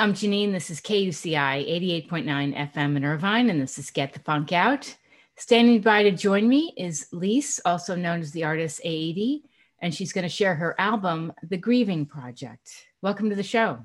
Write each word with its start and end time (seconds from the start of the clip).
I'm 0.00 0.14
Janine. 0.14 0.50
This 0.50 0.70
is 0.70 0.80
KUCI 0.80 2.08
88.9 2.08 2.72
FM 2.72 2.96
in 2.96 3.04
Irvine, 3.04 3.50
and 3.50 3.60
this 3.60 3.76
is 3.76 3.90
Get 3.90 4.14
the 4.14 4.20
Funk 4.20 4.50
Out. 4.50 4.96
Standing 5.36 5.82
by 5.82 6.04
to 6.04 6.10
join 6.10 6.48
me 6.48 6.72
is 6.78 7.06
Lise, 7.12 7.60
also 7.66 7.94
known 7.94 8.20
as 8.20 8.32
the 8.32 8.44
artist 8.44 8.80
A80, 8.82 9.42
and 9.82 9.94
she's 9.94 10.14
going 10.14 10.22
to 10.22 10.30
share 10.30 10.54
her 10.54 10.74
album, 10.80 11.34
The 11.46 11.58
Grieving 11.58 12.06
Project. 12.06 12.86
Welcome 13.02 13.28
to 13.28 13.36
the 13.36 13.42
show. 13.42 13.80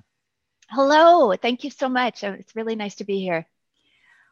Hello. 0.69 1.35
Thank 1.35 1.65
you 1.65 1.69
so 1.69 1.89
much. 1.89 2.23
Uh, 2.23 2.37
it's 2.39 2.55
really 2.55 2.77
nice 2.77 2.95
to 2.95 3.03
be 3.03 3.19
here. 3.19 3.45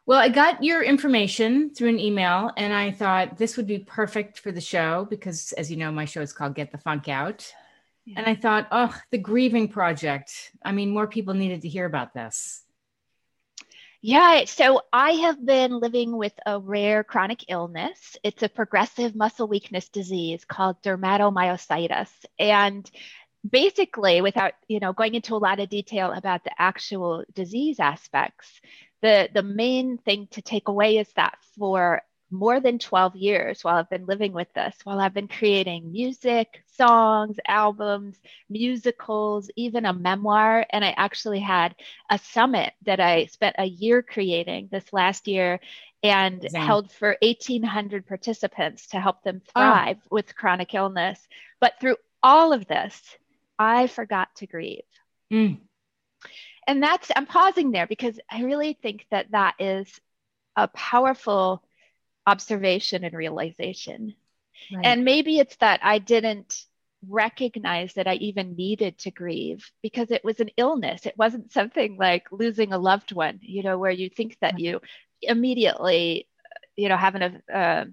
Well, 0.06 0.18
I 0.18 0.30
got 0.30 0.64
your 0.64 0.82
information 0.82 1.74
through 1.74 1.90
an 1.90 2.00
email, 2.00 2.50
and 2.56 2.72
I 2.72 2.92
thought 2.92 3.36
this 3.36 3.58
would 3.58 3.66
be 3.66 3.80
perfect 3.80 4.38
for 4.38 4.52
the 4.52 4.60
show 4.62 5.06
because, 5.10 5.52
as 5.52 5.70
you 5.70 5.76
know, 5.76 5.92
my 5.92 6.06
show 6.06 6.22
is 6.22 6.32
called 6.32 6.54
Get 6.54 6.72
the 6.72 6.78
Funk 6.78 7.10
Out. 7.10 7.52
Yeah. 8.06 8.18
And 8.18 8.26
I 8.26 8.34
thought, 8.34 8.68
oh, 8.70 8.94
the 9.10 9.18
grieving 9.18 9.68
project. 9.68 10.52
I 10.62 10.72
mean, 10.72 10.90
more 10.90 11.06
people 11.06 11.34
needed 11.34 11.62
to 11.62 11.68
hear 11.68 11.86
about 11.86 12.12
this. 12.12 12.62
Yeah, 14.02 14.44
so 14.44 14.82
I 14.92 15.12
have 15.12 15.46
been 15.46 15.80
living 15.80 16.14
with 16.14 16.34
a 16.44 16.60
rare 16.60 17.02
chronic 17.02 17.46
illness. 17.48 18.18
It's 18.22 18.42
a 18.42 18.50
progressive 18.50 19.16
muscle 19.16 19.48
weakness 19.48 19.88
disease 19.88 20.44
called 20.44 20.82
dermatomyositis. 20.82 22.10
And 22.38 22.90
basically, 23.48 24.20
without 24.20 24.52
you 24.68 24.78
know 24.78 24.92
going 24.92 25.14
into 25.14 25.34
a 25.34 25.38
lot 25.38 25.58
of 25.58 25.70
detail 25.70 26.12
about 26.12 26.44
the 26.44 26.52
actual 26.60 27.24
disease 27.34 27.80
aspects, 27.80 28.60
the, 29.00 29.30
the 29.32 29.42
main 29.42 29.96
thing 29.96 30.28
to 30.32 30.42
take 30.42 30.68
away 30.68 30.98
is 30.98 31.10
that 31.16 31.38
for 31.58 32.02
more 32.34 32.60
than 32.60 32.78
12 32.78 33.16
years 33.16 33.64
while 33.64 33.76
I've 33.76 33.90
been 33.90 34.06
living 34.06 34.32
with 34.32 34.52
this, 34.54 34.74
while 34.84 35.00
I've 35.00 35.14
been 35.14 35.28
creating 35.28 35.92
music, 35.92 36.62
songs, 36.76 37.36
albums, 37.46 38.16
musicals, 38.50 39.50
even 39.56 39.86
a 39.86 39.92
memoir. 39.92 40.66
And 40.70 40.84
I 40.84 40.94
actually 40.96 41.40
had 41.40 41.74
a 42.10 42.18
summit 42.18 42.74
that 42.84 43.00
I 43.00 43.26
spent 43.26 43.56
a 43.58 43.64
year 43.64 44.02
creating 44.02 44.68
this 44.70 44.92
last 44.92 45.28
year 45.28 45.60
and 46.02 46.46
held 46.54 46.92
for 46.92 47.16
1,800 47.22 48.06
participants 48.06 48.88
to 48.88 49.00
help 49.00 49.22
them 49.22 49.40
ah. 49.54 49.60
thrive 49.60 49.98
oh. 50.02 50.08
with 50.10 50.36
chronic 50.36 50.74
illness. 50.74 51.18
But 51.60 51.80
through 51.80 51.96
all 52.22 52.52
of 52.52 52.66
this, 52.66 53.00
I 53.58 53.86
forgot 53.86 54.34
to 54.36 54.46
grieve. 54.46 54.82
Mm. 55.32 55.60
And 56.66 56.82
that's, 56.82 57.10
I'm 57.14 57.26
pausing 57.26 57.72
there 57.72 57.86
because 57.86 58.18
I 58.30 58.42
really 58.42 58.78
think 58.82 59.06
that 59.10 59.30
that 59.30 59.54
is 59.58 60.00
a 60.56 60.68
powerful 60.68 61.62
observation 62.26 63.04
and 63.04 63.14
realization. 63.14 64.14
Right. 64.72 64.86
And 64.86 65.04
maybe 65.04 65.38
it's 65.38 65.56
that 65.56 65.80
I 65.82 65.98
didn't 65.98 66.64
recognize 67.08 67.94
that 67.94 68.06
I 68.06 68.14
even 68.14 68.56
needed 68.56 68.98
to 68.98 69.10
grieve 69.10 69.70
because 69.82 70.10
it 70.10 70.24
was 70.24 70.40
an 70.40 70.50
illness. 70.56 71.06
It 71.06 71.18
wasn't 71.18 71.52
something 71.52 71.96
like 71.98 72.26
losing 72.32 72.72
a 72.72 72.78
loved 72.78 73.12
one, 73.12 73.40
you 73.42 73.62
know, 73.62 73.78
where 73.78 73.90
you 73.90 74.08
think 74.08 74.38
that 74.40 74.58
you 74.58 74.80
immediately, 75.20 76.28
you 76.76 76.88
know, 76.88 76.96
have 76.96 77.14
an 77.14 77.42
uh, 77.52 77.84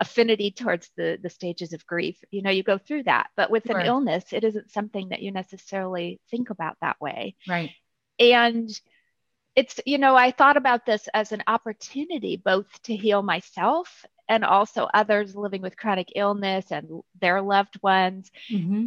affinity 0.00 0.50
towards 0.50 0.90
the 0.96 1.18
the 1.22 1.30
stages 1.30 1.72
of 1.72 1.86
grief. 1.86 2.16
You 2.30 2.42
know, 2.42 2.50
you 2.50 2.62
go 2.62 2.78
through 2.78 3.04
that, 3.04 3.30
but 3.36 3.50
with 3.50 3.68
an 3.70 3.80
illness, 3.82 4.24
it 4.32 4.44
isn't 4.44 4.70
something 4.70 5.10
that 5.10 5.22
you 5.22 5.30
necessarily 5.30 6.20
think 6.30 6.50
about 6.50 6.76
that 6.80 7.00
way. 7.00 7.36
Right. 7.48 7.70
And 8.18 8.70
it's 9.56 9.80
you 9.86 9.98
know 9.98 10.16
i 10.16 10.30
thought 10.30 10.56
about 10.56 10.86
this 10.86 11.08
as 11.14 11.32
an 11.32 11.42
opportunity 11.46 12.36
both 12.36 12.66
to 12.82 12.94
heal 12.94 13.22
myself 13.22 14.04
and 14.28 14.44
also 14.44 14.88
others 14.92 15.36
living 15.36 15.62
with 15.62 15.76
chronic 15.76 16.12
illness 16.16 16.70
and 16.70 17.02
their 17.20 17.42
loved 17.42 17.80
ones 17.82 18.30
mm-hmm. 18.50 18.86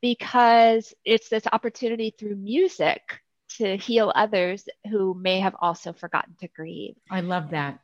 because 0.00 0.94
it's 1.04 1.28
this 1.28 1.46
opportunity 1.52 2.14
through 2.16 2.36
music 2.36 3.20
to 3.48 3.76
heal 3.76 4.12
others 4.14 4.68
who 4.90 5.14
may 5.14 5.40
have 5.40 5.54
also 5.60 5.92
forgotten 5.92 6.34
to 6.40 6.48
grieve. 6.48 6.96
I 7.10 7.20
love 7.20 7.50
that. 7.50 7.78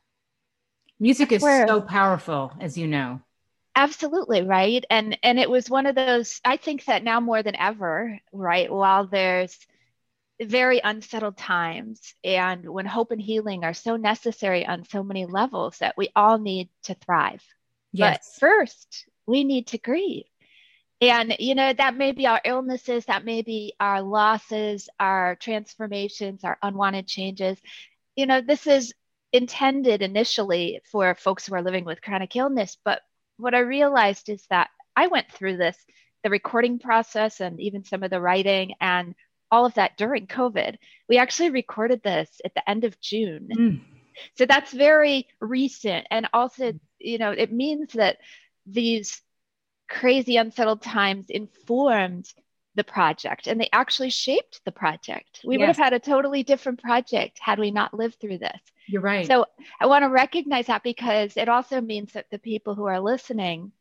Music 0.99 1.33
is 1.33 1.43
Where, 1.43 1.67
so 1.67 1.81
powerful 1.81 2.53
as 2.61 2.77
you 2.77 2.87
know. 2.87 3.21
Absolutely 3.75 4.43
right? 4.43 4.85
And 4.91 5.19
and 5.23 5.39
it 5.39 5.51
was 5.51 5.71
one 5.71 5.87
of 5.87 5.95
those 5.95 6.41
i 6.45 6.57
think 6.57 6.85
that 6.85 7.03
now 7.03 7.21
more 7.21 7.43
than 7.43 7.57
ever 7.57 8.19
right 8.33 8.71
while 8.71 9.07
there's 9.07 9.59
very 10.45 10.81
unsettled 10.83 11.37
times 11.37 12.15
and 12.25 12.69
when 12.69 12.87
hope 12.87 13.11
and 13.11 13.21
healing 13.21 13.65
are 13.65 13.75
so 13.75 13.97
necessary 13.97 14.67
on 14.67 14.85
so 14.85 15.03
many 15.03 15.27
levels 15.27 15.79
that 15.79 15.95
we 15.97 16.11
all 16.15 16.39
need 16.39 16.69
to 16.85 16.95
thrive. 16.95 17.43
Yes. 17.93 18.35
But 18.41 18.41
first, 18.41 19.07
we 19.27 19.45
need 19.45 19.69
to 19.69 19.79
grieve. 19.79 20.25
And, 21.01 21.35
you 21.41 21.57
know, 21.57 21.73
that 21.73 21.97
may 21.97 22.13
be 22.13 22.27
our 22.27 22.41
illnesses, 22.45 23.07
that 23.07 23.25
may 23.25 23.43
be 23.43 23.75
our 23.81 24.03
losses, 24.03 24.89
our 25.01 25.35
transformations, 25.37 26.45
our 26.45 26.59
unwanted 26.63 27.09
changes. 27.09 27.59
You 28.15 28.27
know, 28.27 28.41
this 28.41 28.67
is 28.67 28.95
intended 29.33 30.03
initially 30.03 30.81
for 30.91 31.15
folks 31.17 31.47
who 31.47 31.55
are 31.55 31.63
living 31.63 31.85
with 31.85 32.03
chronic 32.03 32.37
illness. 32.37 32.77
But 32.85 33.01
what 33.37 33.55
I 33.55 33.61
realized 33.61 34.29
is 34.29 34.47
that 34.51 34.71
I 34.95 35.09
went 35.09 35.33
through 35.33 35.57
this, 35.57 35.77
the 36.23 36.31
recording 36.31 36.79
process 36.79 37.41
and 37.41 37.59
even 37.61 37.85
some 37.85 38.05
of 38.05 38.11
the 38.11 38.21
writing 38.21 38.75
and 38.81 39.15
all 39.53 39.67
of 39.67 39.75
that 39.75 39.97
during 39.97 40.27
COVID. 40.27 40.77
We 41.09 41.19
actually 41.19 41.51
recorded 41.51 42.03
this 42.03 42.41
at 42.45 42.55
the 42.55 42.69
end 42.69 42.85
of 42.85 43.01
June. 43.01 43.49
Mm. 43.57 43.81
So 44.37 44.47
that's 44.47 44.73
very 44.73 45.29
recent. 45.41 46.07
And 46.11 46.27
also, 46.33 46.73
you 46.99 47.19
know, 47.19 47.31
it 47.31 47.53
means 47.53 47.93
that 47.93 48.17
these 48.67 49.21
crazy, 49.89 50.37
unsettled 50.37 50.83
times 50.83 51.27
informed 51.29 52.33
the 52.75 52.85
project 52.85 53.47
and 53.47 53.61
they 53.61 53.69
actually 53.73 54.09
shaped 54.09 54.63
the 54.65 54.73
project. 54.73 55.41
We 55.45 55.57
yes. 55.57 55.61
would 55.61 55.67
have 55.69 55.77
had 55.77 55.93
a 55.93 55.99
totally 55.99 56.43
different 56.43 56.81
project 56.81 57.39
had 57.39 57.59
we 57.59 57.71
not 57.71 57.93
lived 57.93 58.19
through 58.19 58.39
this. 58.39 58.61
You're 58.87 59.03
right. 59.03 59.27
So 59.27 59.45
I 59.79 59.87
want 59.87 60.05
to 60.05 60.09
recognize 60.09 60.67
that 60.67 60.83
because 60.83 61.37
it 61.37 61.51
also 61.51 61.83
means 61.83 62.13
that 62.13 62.31
the 62.31 62.39
people 62.39 62.75
who 62.75 62.87
are 62.87 63.01
listening 63.01 63.73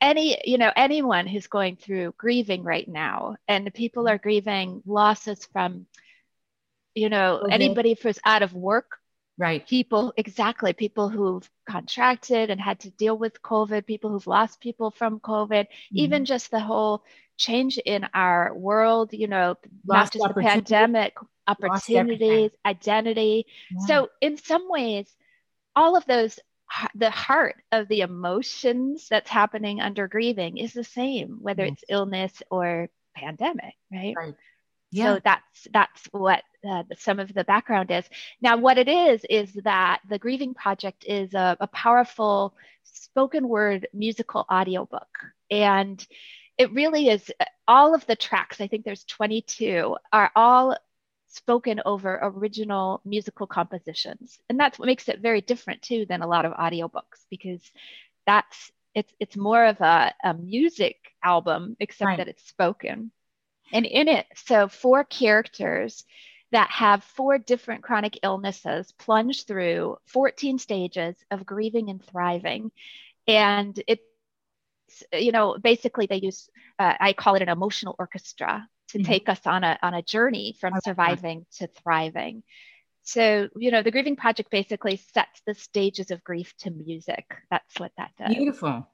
any 0.00 0.38
you 0.44 0.58
know 0.58 0.72
anyone 0.76 1.26
who's 1.26 1.46
going 1.46 1.76
through 1.76 2.14
grieving 2.18 2.62
right 2.62 2.88
now 2.88 3.36
and 3.48 3.72
people 3.72 4.08
are 4.08 4.18
grieving 4.18 4.82
losses 4.86 5.46
from 5.52 5.86
you 6.94 7.08
know 7.08 7.40
okay. 7.44 7.54
anybody 7.54 7.96
who's 8.00 8.18
out 8.24 8.42
of 8.42 8.52
work 8.52 8.98
right 9.38 9.66
people 9.66 10.12
exactly 10.16 10.72
people 10.72 11.08
who've 11.08 11.48
contracted 11.68 12.50
and 12.50 12.60
had 12.60 12.80
to 12.80 12.90
deal 12.90 13.16
with 13.16 13.40
covid 13.42 13.86
people 13.86 14.10
who've 14.10 14.26
lost 14.26 14.60
people 14.60 14.90
from 14.90 15.20
covid 15.20 15.64
mm-hmm. 15.64 15.98
even 15.98 16.24
just 16.24 16.50
the 16.50 16.60
whole 16.60 17.02
change 17.38 17.78
in 17.78 18.06
our 18.14 18.54
world 18.54 19.12
you 19.12 19.26
know 19.26 19.56
lost 19.86 20.14
not 20.14 20.22
just 20.24 20.34
the 20.34 20.42
pandemic 20.42 21.14
opportunities 21.46 22.50
identity 22.64 23.46
yeah. 23.70 23.86
so 23.86 24.08
in 24.20 24.36
some 24.36 24.68
ways 24.68 25.06
all 25.74 25.96
of 25.96 26.06
those 26.06 26.38
the 26.94 27.10
heart 27.10 27.56
of 27.72 27.88
the 27.88 28.00
emotions 28.00 29.06
that's 29.08 29.30
happening 29.30 29.80
under 29.80 30.08
grieving 30.08 30.58
is 30.58 30.72
the 30.72 30.84
same 30.84 31.38
whether 31.40 31.64
yes. 31.64 31.74
it's 31.74 31.84
illness 31.88 32.42
or 32.50 32.88
pandemic 33.14 33.74
right, 33.92 34.14
right. 34.16 34.34
Yeah. 34.90 35.14
so 35.14 35.20
that's 35.24 35.68
that's 35.72 36.04
what 36.12 36.42
uh, 36.68 36.82
some 36.98 37.18
of 37.18 37.32
the 37.32 37.44
background 37.44 37.90
is 37.90 38.04
now 38.40 38.56
what 38.56 38.78
it 38.78 38.88
is 38.88 39.24
is 39.28 39.52
that 39.64 40.00
the 40.08 40.18
grieving 40.18 40.54
project 40.54 41.04
is 41.06 41.34
a, 41.34 41.56
a 41.60 41.66
powerful 41.68 42.54
spoken 42.84 43.48
word 43.48 43.88
musical 43.92 44.46
audiobook 44.50 45.08
and 45.50 46.06
it 46.58 46.72
really 46.72 47.08
is 47.08 47.30
all 47.68 47.94
of 47.94 48.06
the 48.06 48.16
tracks 48.16 48.60
i 48.60 48.66
think 48.66 48.84
there's 48.84 49.04
22 49.04 49.96
are 50.12 50.30
all 50.36 50.76
spoken 51.28 51.80
over 51.84 52.18
original 52.22 53.00
musical 53.04 53.46
compositions. 53.46 54.38
And 54.48 54.58
that's 54.58 54.78
what 54.78 54.86
makes 54.86 55.08
it 55.08 55.20
very 55.20 55.40
different 55.40 55.82
too 55.82 56.06
than 56.08 56.22
a 56.22 56.26
lot 56.26 56.44
of 56.44 56.52
audiobooks 56.52 57.26
because 57.30 57.60
that's 58.26 58.70
it's 58.94 59.12
it's 59.20 59.36
more 59.36 59.64
of 59.64 59.80
a, 59.80 60.14
a 60.24 60.34
music 60.34 60.96
album 61.22 61.76
except 61.80 62.06
right. 62.06 62.16
that 62.18 62.28
it's 62.28 62.46
spoken. 62.48 63.10
And 63.72 63.84
in 63.84 64.08
it, 64.08 64.26
so 64.34 64.68
four 64.68 65.04
characters 65.04 66.04
that 66.52 66.70
have 66.70 67.02
four 67.02 67.38
different 67.38 67.82
chronic 67.82 68.20
illnesses 68.22 68.92
plunge 68.92 69.44
through 69.44 69.96
14 70.06 70.58
stages 70.58 71.16
of 71.30 71.44
grieving 71.44 71.90
and 71.90 72.02
thriving. 72.04 72.70
And 73.26 73.80
it's, 73.88 74.02
you 75.12 75.32
know, 75.32 75.58
basically 75.60 76.06
they 76.06 76.16
use, 76.16 76.48
uh, 76.78 76.94
I 77.00 77.12
call 77.12 77.34
it 77.34 77.42
an 77.42 77.48
emotional 77.48 77.96
orchestra 77.98 78.68
to 78.96 79.02
mm-hmm. 79.02 79.10
take 79.12 79.28
us 79.28 79.40
on 79.46 79.64
a 79.64 79.78
on 79.82 79.94
a 79.94 80.02
journey 80.02 80.56
from 80.60 80.72
surviving 80.84 81.46
to 81.58 81.68
thriving. 81.82 82.42
So, 83.02 83.48
you 83.56 83.70
know, 83.70 83.82
the 83.82 83.92
Grieving 83.92 84.16
Project 84.16 84.50
basically 84.50 84.96
sets 85.14 85.40
the 85.46 85.54
stages 85.54 86.10
of 86.10 86.24
grief 86.24 86.52
to 86.58 86.70
music. 86.70 87.24
That's 87.50 87.78
what 87.78 87.92
that 87.96 88.10
does. 88.18 88.34
Beautiful. 88.34 88.88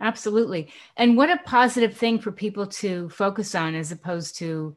Absolutely. 0.00 0.72
And 0.96 1.16
what 1.16 1.30
a 1.30 1.38
positive 1.44 1.96
thing 1.96 2.18
for 2.18 2.32
people 2.32 2.66
to 2.66 3.08
focus 3.10 3.54
on 3.54 3.76
as 3.76 3.92
opposed 3.92 4.38
to 4.38 4.76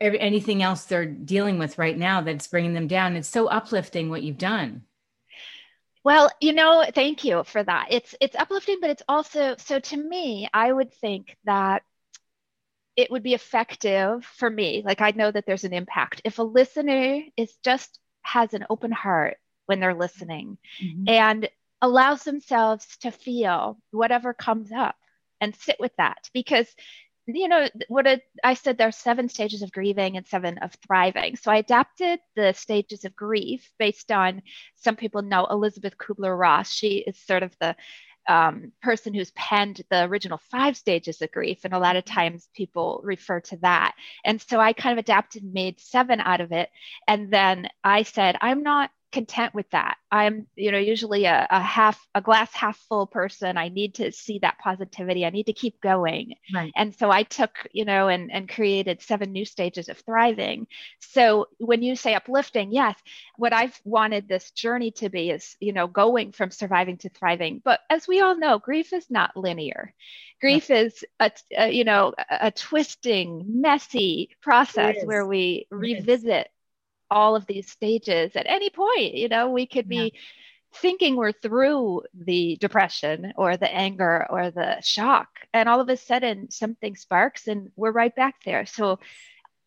every, 0.00 0.18
anything 0.18 0.62
else 0.62 0.84
they're 0.84 1.04
dealing 1.04 1.58
with 1.58 1.76
right 1.76 1.96
now 1.96 2.22
that's 2.22 2.46
bringing 2.46 2.72
them 2.72 2.86
down. 2.86 3.16
It's 3.16 3.28
so 3.28 3.48
uplifting 3.48 4.08
what 4.08 4.22
you've 4.22 4.38
done. 4.38 4.84
Well, 6.02 6.30
you 6.40 6.54
know, 6.54 6.86
thank 6.94 7.24
you 7.24 7.44
for 7.44 7.62
that. 7.62 7.88
It's 7.90 8.14
it's 8.22 8.34
uplifting, 8.34 8.78
but 8.80 8.88
it's 8.88 9.02
also 9.06 9.56
so 9.58 9.78
to 9.78 9.96
me, 9.98 10.48
I 10.54 10.72
would 10.72 10.94
think 10.94 11.36
that 11.44 11.82
it 13.00 13.10
would 13.10 13.22
be 13.22 13.34
effective 13.34 14.24
for 14.24 14.50
me. 14.50 14.82
Like 14.84 15.00
I 15.00 15.12
know 15.12 15.30
that 15.30 15.46
there's 15.46 15.64
an 15.64 15.72
impact. 15.72 16.20
If 16.24 16.38
a 16.38 16.42
listener 16.42 17.22
is 17.36 17.56
just 17.64 17.98
has 18.22 18.52
an 18.52 18.66
open 18.68 18.92
heart 18.92 19.38
when 19.66 19.80
they're 19.80 19.94
listening 19.94 20.58
mm-hmm. 20.82 21.08
and 21.08 21.48
allows 21.80 22.24
themselves 22.24 22.86
to 22.98 23.10
feel 23.10 23.78
whatever 23.90 24.34
comes 24.34 24.70
up 24.70 24.96
and 25.40 25.56
sit 25.56 25.76
with 25.80 25.92
that 25.96 26.28
because 26.34 26.66
you 27.26 27.48
know 27.48 27.68
what 27.88 28.06
a, 28.06 28.20
I 28.42 28.54
said 28.54 28.76
there's 28.76 28.96
seven 28.96 29.28
stages 29.28 29.62
of 29.62 29.72
grieving 29.72 30.16
and 30.16 30.26
seven 30.26 30.58
of 30.58 30.74
thriving 30.86 31.36
so 31.36 31.50
i 31.50 31.56
adapted 31.56 32.18
the 32.34 32.52
stages 32.52 33.04
of 33.04 33.14
grief 33.14 33.70
based 33.78 34.10
on 34.10 34.42
some 34.74 34.96
people 34.96 35.22
know 35.22 35.46
elisabeth 35.46 35.96
kubler-ross 35.96 36.70
she 36.70 36.98
is 37.06 37.16
sort 37.16 37.42
of 37.42 37.54
the 37.60 37.76
um, 38.28 38.72
person 38.82 39.14
who's 39.14 39.30
penned 39.32 39.82
the 39.90 40.04
original 40.04 40.38
five 40.50 40.76
stages 40.76 41.20
of 41.22 41.32
grief. 41.32 41.60
And 41.64 41.74
a 41.74 41.78
lot 41.78 41.96
of 41.96 42.04
times 42.04 42.48
people 42.54 43.00
refer 43.02 43.40
to 43.40 43.56
that. 43.58 43.94
And 44.24 44.40
so 44.40 44.60
I 44.60 44.72
kind 44.72 44.92
of 44.92 45.02
adapted, 45.02 45.44
made 45.44 45.80
seven 45.80 46.20
out 46.20 46.40
of 46.40 46.52
it. 46.52 46.70
And 47.08 47.30
then 47.30 47.68
I 47.82 48.02
said, 48.02 48.36
I'm 48.40 48.62
not 48.62 48.90
content 49.12 49.54
with 49.54 49.68
that. 49.70 49.96
I'm, 50.10 50.46
you 50.56 50.72
know, 50.72 50.78
usually 50.78 51.24
a, 51.24 51.46
a, 51.50 51.60
half, 51.60 52.04
a 52.14 52.20
glass 52.20 52.52
half 52.52 52.76
full 52.88 53.06
person. 53.06 53.56
I 53.56 53.68
need 53.68 53.94
to 53.96 54.12
see 54.12 54.38
that 54.40 54.58
positivity. 54.58 55.24
I 55.24 55.30
need 55.30 55.46
to 55.46 55.52
keep 55.52 55.80
going. 55.80 56.34
Right. 56.52 56.72
And 56.76 56.94
so 56.94 57.10
I 57.10 57.22
took, 57.24 57.50
you 57.72 57.84
know, 57.84 58.08
and, 58.08 58.30
and 58.32 58.48
created 58.48 59.02
seven 59.02 59.32
new 59.32 59.44
stages 59.44 59.88
of 59.88 59.98
thriving. 59.98 60.66
So 61.00 61.48
when 61.58 61.82
you 61.82 61.96
say 61.96 62.14
uplifting, 62.14 62.72
yes, 62.72 62.96
what 63.36 63.52
I've 63.52 63.78
wanted 63.84 64.28
this 64.28 64.50
journey 64.52 64.90
to 64.92 65.08
be 65.08 65.30
is, 65.30 65.56
you 65.60 65.72
know, 65.72 65.86
going 65.86 66.32
from 66.32 66.50
surviving 66.50 66.98
to 66.98 67.08
thriving. 67.08 67.60
But 67.64 67.80
as 67.88 68.06
we 68.06 68.20
all 68.20 68.36
know, 68.36 68.58
grief 68.58 68.92
is 68.92 69.10
not 69.10 69.36
linear. 69.36 69.94
Grief 70.40 70.70
is 70.70 71.04
a, 71.18 71.30
a 71.56 71.70
you 71.70 71.84
know, 71.84 72.14
a, 72.16 72.46
a 72.46 72.50
twisting, 72.50 73.44
messy 73.60 74.30
process 74.40 74.96
where 75.04 75.26
we 75.26 75.66
revisit 75.70 76.48
all 77.10 77.36
of 77.36 77.46
these 77.46 77.70
stages 77.70 78.36
at 78.36 78.46
any 78.48 78.70
point 78.70 79.14
you 79.14 79.28
know 79.28 79.50
we 79.50 79.66
could 79.66 79.88
be 79.88 80.12
yeah. 80.14 80.20
thinking 80.74 81.16
we're 81.16 81.32
through 81.32 82.02
the 82.14 82.56
depression 82.60 83.32
or 83.36 83.56
the 83.56 83.72
anger 83.72 84.26
or 84.30 84.50
the 84.50 84.80
shock 84.82 85.28
and 85.52 85.68
all 85.68 85.80
of 85.80 85.88
a 85.88 85.96
sudden 85.96 86.50
something 86.50 86.96
sparks 86.96 87.48
and 87.48 87.70
we're 87.76 87.92
right 87.92 88.14
back 88.14 88.36
there. 88.44 88.66
So 88.66 88.98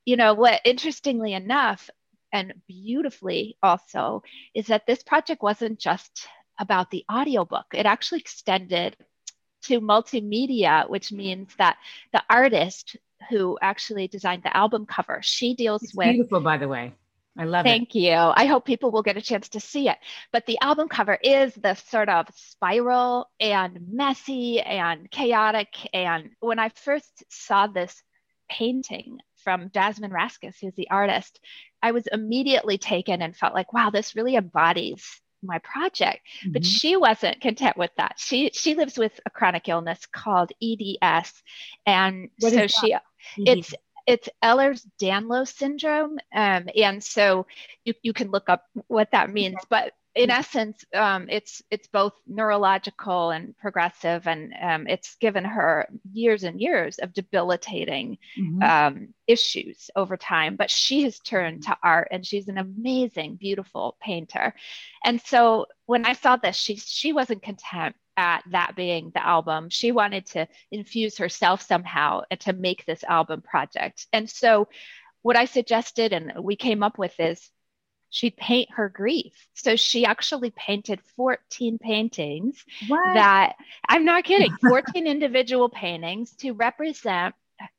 you 0.06 0.18
know 0.18 0.34
what 0.34 0.62
interestingly 0.66 1.34
enough 1.34 1.90
and 2.32 2.54
beautifully 2.68 3.58
also 3.62 4.24
is 4.54 4.68
that 4.68 4.86
this 4.88 5.04
project 5.04 5.42
wasn't 5.42 5.80
just 5.80 6.28
about 6.60 6.92
the 6.92 7.06
audiobook. 7.12 7.66
It 7.74 7.86
actually 7.86 8.20
extended 8.20 8.96
to 9.64 9.80
multimedia 9.80 10.90
which 10.90 11.12
means 11.12 11.54
that 11.58 11.78
the 12.12 12.22
artist 12.30 12.98
who 13.30 13.58
actually 13.62 14.10
designed 14.10 14.44
the 14.44 14.56
album 14.56 14.86
cover 14.86 15.22
she 15.24 15.56
deals 15.56 15.82
it's 15.82 15.96
with 15.96 16.12
beautiful 16.12 16.42
by 16.42 16.58
the 16.58 16.68
way 16.68 16.94
I 17.38 17.46
love 17.46 17.64
Thank 17.64 17.84
it. 17.84 17.94
Thank 17.94 17.96
you. 17.96 18.14
I 18.14 18.46
hope 18.46 18.66
people 18.66 18.92
will 18.92 19.02
get 19.02 19.18
a 19.18 19.22
chance 19.22 19.50
to 19.50 19.60
see 19.60 19.90
it. 19.90 19.98
But 20.32 20.46
the 20.46 20.60
album 20.62 20.88
cover 20.88 21.18
is 21.22 21.54
the 21.56 21.74
sort 21.74 22.10
of 22.10 22.28
spiral 22.36 23.30
and 23.40 23.80
messy 23.92 24.62
and 24.62 25.10
chaotic. 25.10 25.70
And 25.94 26.32
when 26.40 26.60
I 26.60 26.70
first 26.70 27.24
saw 27.30 27.68
this 27.68 28.02
painting 28.50 29.18
from 29.44 29.72
Jasmine 29.74 30.12
Raskus, 30.12 30.56
who's 30.62 30.76
the 30.76 30.92
artist, 30.92 31.40
I 31.82 31.92
was 31.92 32.08
immediately 32.12 32.78
taken 32.78 33.22
and 33.22 33.36
felt 33.36 33.56
like, 33.56 33.74
wow, 33.74 33.90
this 33.90 34.16
really 34.16 34.36
embodies 34.36 35.04
my 35.42 35.60
project. 35.60 36.22
Mm-hmm. 36.42 36.52
But 36.54 36.66
she 36.66 36.96
wasn't 36.96 37.42
content 37.42 37.78
with 37.78 37.92
that. 37.98 38.16
She 38.18 38.52
she 38.54 38.76
lives 38.76 38.98
with 38.98 39.20
a 39.26 39.30
chronic 39.30 39.68
illness 39.68 40.06
called 40.06 40.52
EDS. 40.62 41.34
And 41.86 42.30
what 42.40 42.54
so 42.54 42.68
she 42.68 42.96
it's 43.38 43.74
it's 44.06 44.30
Ehlers-Danlos 44.44 45.54
syndrome, 45.54 46.18
um, 46.34 46.68
and 46.76 47.04
so 47.04 47.46
you, 47.86 47.94
you 48.02 48.14
can 48.14 48.32
look 48.32 48.50
up 48.50 48.66
what 48.88 49.12
that 49.12 49.32
means. 49.32 49.58
But 49.70 49.94
in 50.16 50.30
essence, 50.30 50.84
um, 50.94 51.28
it's 51.30 51.64
it's 51.72 51.88
both 51.88 52.14
neurological 52.28 53.32
and 53.32 53.58
progressive, 53.58 54.28
and 54.28 54.54
um, 54.62 54.88
it's 54.88 55.16
given 55.16 55.44
her 55.44 55.88
years 56.12 56.44
and 56.44 56.62
years 56.62 57.00
of 57.00 57.14
debilitating 57.14 58.20
mm-hmm. 58.40 58.62
um, 58.62 59.14
issues 59.26 59.90
over 59.96 60.16
time. 60.16 60.56
But 60.56 60.70
she 60.70 61.04
has 61.04 61.20
turned 61.20 61.64
to 61.64 61.78
art, 61.82 62.10
and 62.12 62.26
she's 62.26 62.48
an 62.48 62.60
amazing, 62.60 63.36
beautiful 63.36 63.98
painter. 64.02 64.54
And 65.04 65.20
so 65.22 65.66
when 65.88 66.06
I 66.06 66.14
saw 66.14 66.36
this, 66.36 66.56
she 66.56 66.76
she 66.76 67.12
wasn't 67.12 67.42
content 67.42 67.96
at 68.18 68.44
that 68.52 68.76
being 68.76 69.12
the 69.14 69.26
album. 69.26 69.70
She 69.70 69.92
wanted 69.92 70.26
to 70.28 70.48
infuse 70.72 71.18
herself 71.18 71.62
somehow 71.62 72.22
and 72.30 72.40
to 72.42 72.54
make 72.54 72.86
this 72.86 73.04
album 73.04 73.42
project. 73.42 74.08
And 74.14 74.30
so, 74.30 74.68
what 75.22 75.38
I 75.38 75.46
suggested 75.46 76.12
and 76.12 76.34
we 76.44 76.56
came 76.56 76.84
up 76.84 76.98
with 76.98 77.18
is 77.20 77.50
she'd 78.14 78.38
paint 78.38 78.70
her 78.72 78.90
grief. 78.90 79.34
So 79.54 79.76
she 79.76 80.06
actually 80.06 80.52
painted 80.52 81.02
14 81.16 81.80
paintings 81.80 82.64
what? 82.88 83.14
that 83.16 83.56
I'm 83.88 84.06
not 84.06 84.24
kidding, 84.24 84.52
14 84.62 85.08
individual 85.08 85.68
paintings 85.68 86.36
to 86.38 86.52
represent 86.52 87.36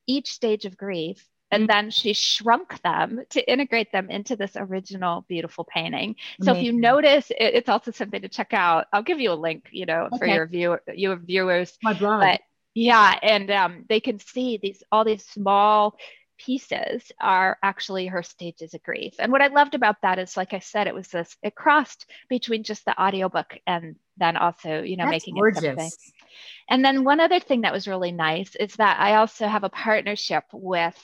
each 0.07 0.33
stage 0.33 0.65
of 0.65 0.77
grief 0.77 1.25
and 1.51 1.63
mm-hmm. 1.63 1.67
then 1.67 1.91
she 1.91 2.13
shrunk 2.13 2.81
them 2.83 3.23
to 3.31 3.53
integrate 3.53 3.93
them 3.93 4.11
into 4.11 4.37
this 4.37 4.53
original 4.57 5.25
beautiful 5.29 5.65
painting. 5.65 6.17
Amazing. 6.41 6.55
So 6.55 6.59
if 6.59 6.65
you 6.65 6.73
notice, 6.73 7.31
it, 7.31 7.55
it's 7.55 7.69
also 7.69 7.91
something 7.91 8.23
to 8.23 8.29
check 8.29 8.53
out. 8.53 8.87
I'll 8.93 9.03
give 9.03 9.21
you 9.21 9.33
a 9.33 9.35
link, 9.35 9.69
you 9.71 9.87
know, 9.87 10.09
okay. 10.13 10.19
for 10.19 10.27
your 10.27 10.47
viewer, 10.47 10.83
your 10.95 11.17
viewers. 11.17 11.77
My 11.83 11.95
blog. 11.95 12.23
But 12.23 12.41
yeah, 12.75 13.19
and 13.23 13.51
um, 13.51 13.85
they 13.89 14.01
can 14.01 14.19
see 14.19 14.59
these 14.61 14.83
all 14.91 15.05
these 15.05 15.25
small 15.25 15.97
pieces 16.39 17.13
are 17.21 17.59
actually 17.63 18.07
her 18.07 18.23
stages 18.23 18.75
of 18.75 18.83
grief. 18.83 19.15
And 19.19 19.31
what 19.33 19.43
I 19.43 19.49
loved 19.49 19.75
about 19.75 19.97
that 20.03 20.19
is, 20.19 20.37
like 20.37 20.53
I 20.53 20.59
said, 20.59 20.87
it 20.87 20.95
was 20.95 21.09
this, 21.09 21.37
it 21.43 21.55
crossed 21.55 22.07
between 22.29 22.65
just 22.65 22.85
the 22.85 23.01
audiobook 23.01 23.57
and 23.67 23.97
then 24.17 24.37
also, 24.37 24.83
you 24.83 24.97
know, 24.97 25.05
That's 25.05 25.13
making 25.13 25.35
gorgeous. 25.37 25.63
it 25.63 25.67
something. 25.69 25.91
And 26.69 26.85
then 26.85 27.05
one 27.05 27.21
other 27.21 27.41
thing 27.41 27.63
that 27.63 27.73
was 27.73 27.89
really 27.89 28.13
nice 28.13 28.55
is 28.57 28.75
that 28.77 28.99
I 29.01 29.17
also 29.17 29.47
have 29.47 29.65
a 29.65 29.69
partnership 29.69 30.45
with 30.53 30.99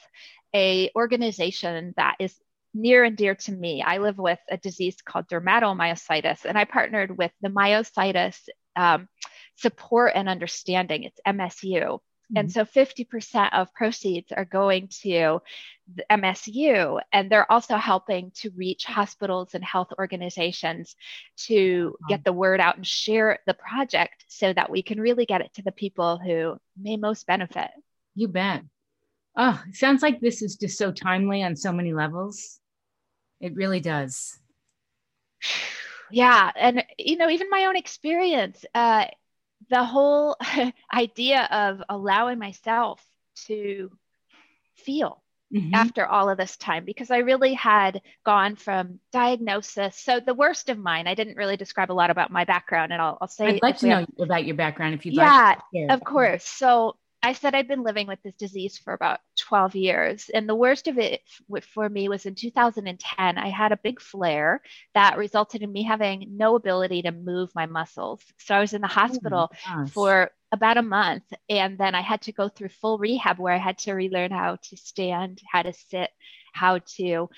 a 0.55 0.91
organization 0.97 1.94
that 1.97 2.17
is 2.19 2.35
near 2.75 3.05
and 3.05 3.17
dear 3.17 3.35
to 3.35 3.53
me. 3.53 3.82
I 3.82 3.99
live 3.99 4.19
with 4.19 4.38
a 4.50 4.56
disease 4.56 4.97
called 5.05 5.29
dermatomyositis, 5.29 6.44
and 6.44 6.56
I 6.56 6.65
partnered 6.65 7.17
with 7.17 7.32
the 7.41 7.49
Myositis 7.49 8.37
um, 8.77 9.09
Support 9.57 10.12
and 10.14 10.28
Understanding. 10.28 11.05
It's 11.05 11.21
MSU. 11.26 11.99
Mm-hmm. 12.31 12.39
And 12.39 12.53
so 12.53 12.65
50% 12.65 13.51
of 13.53 13.75
proceeds 13.75 14.31
are 14.33 14.45
going 14.45 14.89
to 15.03 15.41
the 15.93 16.05
MSU, 16.11 17.01
and 17.13 17.29
they're 17.29 17.51
also 17.51 17.77
helping 17.77 18.31
to 18.37 18.51
reach 18.57 18.85
hospitals 18.85 19.55
and 19.55 19.65
health 19.65 19.93
organizations 19.99 20.95
to 21.47 21.97
get 22.09 22.23
the 22.23 22.33
word 22.33 22.61
out 22.61 22.77
and 22.77 22.87
share 22.87 23.41
the 23.47 23.55
project 23.55 24.25
so 24.29 24.53
that 24.53 24.71
we 24.71 24.83
can 24.83 25.01
really 25.01 25.27
get 25.27 25.41
it 25.41 25.53
to 25.55 25.63
the 25.63 25.73
people 25.73 26.19
who 26.19 26.57
may 26.81 26.97
most 26.97 27.27
benefit. 27.27 27.71
You 28.15 28.29
bet. 28.29 28.63
Oh, 29.37 29.61
sounds 29.73 30.03
like 30.03 30.21
this 30.21 30.43
is 30.43 30.57
just 30.57 30.79
so 30.79 30.93
timely 30.93 31.43
on 31.43 31.57
so 31.57 31.73
many 31.73 31.93
levels. 31.93 32.61
It 33.41 33.55
really 33.55 33.81
does. 33.81 34.39
Yeah. 36.13 36.51
And, 36.57 36.83
you 36.99 37.17
know, 37.17 37.31
even 37.31 37.49
my 37.51 37.67
own 37.67 37.77
experience, 37.77 38.65
uh, 38.75 39.05
the 39.69 39.85
whole 39.85 40.37
idea 40.95 41.43
of 41.50 41.83
allowing 41.88 42.38
myself 42.38 43.05
to 43.47 43.90
feel 44.76 45.23
mm-hmm. 45.52 45.75
after 45.75 46.07
all 46.07 46.31
of 46.31 46.38
this 46.38 46.57
time 46.57 46.85
because 46.85 47.11
I 47.11 47.19
really 47.19 47.55
had 47.55 48.00
gone 48.25 48.57
from 48.57 49.00
diagnosis. 49.12 49.97
So 49.97 50.21
the 50.21 50.35
worst 50.35 50.69
of 50.69 50.79
mine, 50.79 51.07
I 51.07 51.14
didn't 51.14 51.37
really 51.37 51.57
describe 51.57 51.90
a 51.90 51.95
lot 51.95 52.11
about 52.11 52.31
my 52.31 52.45
background, 52.45 52.93
and 52.93 53.00
I'll, 53.02 53.19
I'll 53.21 53.29
say. 53.29 53.47
I'd 53.47 53.62
like 53.62 53.79
to 53.79 53.87
know 53.87 53.97
have, 53.97 54.09
about 54.19 54.45
your 54.45 54.57
background 54.57 54.95
if 54.95 55.05
you'd 55.05 55.14
yeah, 55.14 55.55
like. 55.55 55.59
Yeah, 55.73 55.95
of 55.95 56.02
course. 56.05 56.45
So 56.45 56.97
I 57.23 57.35
said 57.35 57.55
I'd 57.55 57.69
been 57.69 57.83
living 57.83 58.07
with 58.07 58.23
this 58.23 58.35
disease 58.35 58.79
for 58.79 58.95
about 58.95 59.21
12 59.41 59.75
years. 59.75 60.31
And 60.33 60.49
the 60.49 60.55
worst 60.55 60.89
of 60.89 60.99
it 60.99 61.21
for 61.75 61.89
me 61.89 62.09
was 62.09 62.25
in 62.25 62.35
2010. 62.35 63.39
I 63.39 63.49
had 63.49 63.73
a 63.73 63.77
big 63.77 64.00
flare 64.00 64.62
that 64.95 65.19
resulted 65.19 65.62
in 65.62 65.71
me 65.71 65.83
having 65.83 66.27
no 66.31 66.57
ability 66.57 67.03
to 67.03 67.12
move 67.12 67.50
my 67.55 67.67
muscles. 67.67 68.23
So 68.39 68.55
I 68.55 68.61
was 68.61 68.73
in 68.73 68.81
the 68.81 68.89
oh 68.89 68.91
hospital 68.91 69.53
oh 69.69 69.87
for 69.87 70.31
about 70.50 70.79
a 70.79 70.83
month. 70.83 71.25
And 71.49 71.77
then 71.77 71.95
I 71.95 72.00
had 72.00 72.23
to 72.23 72.33
go 72.33 72.49
through 72.49 72.71
full 72.71 72.97
rehab 72.97 73.39
where 73.39 73.55
I 73.55 73.59
had 73.59 73.79
to 73.79 73.93
relearn 73.93 74.31
how 74.31 74.57
to 74.57 74.77
stand, 74.77 75.43
how 75.47 75.62
to 75.62 75.75
sit, 75.75 76.11
how 76.55 76.79
to 76.97 77.29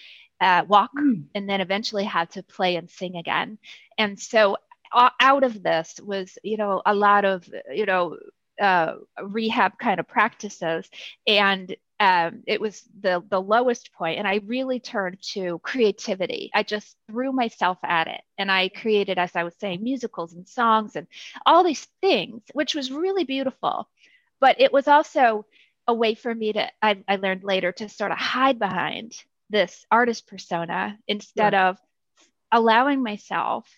uh, 0.40 0.64
walk, 0.66 0.90
mm. 0.96 1.24
and 1.34 1.48
then 1.48 1.60
eventually 1.60 2.04
how 2.04 2.24
to 2.26 2.42
play 2.42 2.76
and 2.76 2.88
sing 2.88 3.16
again. 3.16 3.58
And 3.98 4.18
so 4.18 4.58
out 4.92 5.42
of 5.42 5.62
this 5.62 5.98
was, 6.02 6.38
you 6.42 6.56
know, 6.56 6.82
a 6.84 6.94
lot 6.94 7.24
of, 7.24 7.48
you 7.72 7.86
know, 7.86 8.18
uh, 8.60 8.94
rehab 9.22 9.78
kind 9.78 10.00
of 10.00 10.08
practices. 10.08 10.88
And 11.26 11.74
um, 12.02 12.42
it 12.48 12.60
was 12.60 12.82
the 13.00 13.22
the 13.30 13.40
lowest 13.40 13.92
point 13.92 14.18
and 14.18 14.26
i 14.26 14.40
really 14.44 14.80
turned 14.80 15.22
to 15.34 15.60
creativity. 15.62 16.50
I 16.52 16.64
just 16.64 16.96
threw 17.08 17.30
myself 17.30 17.78
at 17.84 18.08
it 18.08 18.22
and 18.38 18.50
i 18.50 18.70
created 18.70 19.18
as 19.18 19.36
i 19.36 19.44
was 19.44 19.54
saying 19.60 19.84
musicals 19.84 20.32
and 20.32 20.48
songs 20.48 20.96
and 20.96 21.06
all 21.46 21.62
these 21.62 21.86
things 22.00 22.42
which 22.54 22.74
was 22.74 22.90
really 22.90 23.22
beautiful. 23.22 23.88
But 24.40 24.60
it 24.60 24.72
was 24.72 24.88
also 24.88 25.46
a 25.86 25.94
way 25.94 26.14
for 26.14 26.34
me 26.34 26.52
to 26.54 26.68
I, 26.82 27.04
I 27.06 27.16
learned 27.16 27.44
later 27.44 27.70
to 27.70 27.88
sort 27.88 28.10
of 28.10 28.18
hide 28.18 28.58
behind 28.58 29.12
this 29.50 29.86
artist 29.88 30.26
persona 30.26 30.98
instead 31.06 31.54
of 31.54 31.78
allowing 32.50 33.00
myself 33.00 33.68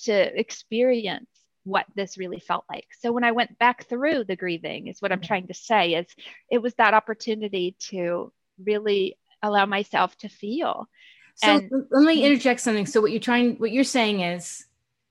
to 0.00 0.12
experience 0.12 1.28
what 1.64 1.86
this 1.94 2.18
really 2.18 2.40
felt 2.40 2.64
like. 2.68 2.86
So 3.00 3.12
when 3.12 3.24
I 3.24 3.32
went 3.32 3.58
back 3.58 3.88
through 3.88 4.24
the 4.24 4.36
grieving 4.36 4.86
is 4.86 5.00
what 5.00 5.12
I'm 5.12 5.20
mm-hmm. 5.20 5.26
trying 5.26 5.46
to 5.48 5.54
say 5.54 5.94
is 5.94 6.06
it 6.50 6.58
was 6.58 6.74
that 6.74 6.94
opportunity 6.94 7.74
to 7.90 8.32
really 8.62 9.16
allow 9.42 9.66
myself 9.66 10.16
to 10.18 10.28
feel. 10.28 10.88
So 11.36 11.48
and, 11.48 11.70
let 11.90 12.04
me 12.04 12.16
mm-hmm. 12.16 12.26
interject 12.26 12.60
something. 12.60 12.86
So 12.86 13.00
what 13.00 13.10
you're 13.10 13.20
trying 13.20 13.56
what 13.56 13.72
you're 13.72 13.84
saying 13.84 14.20
is 14.20 14.66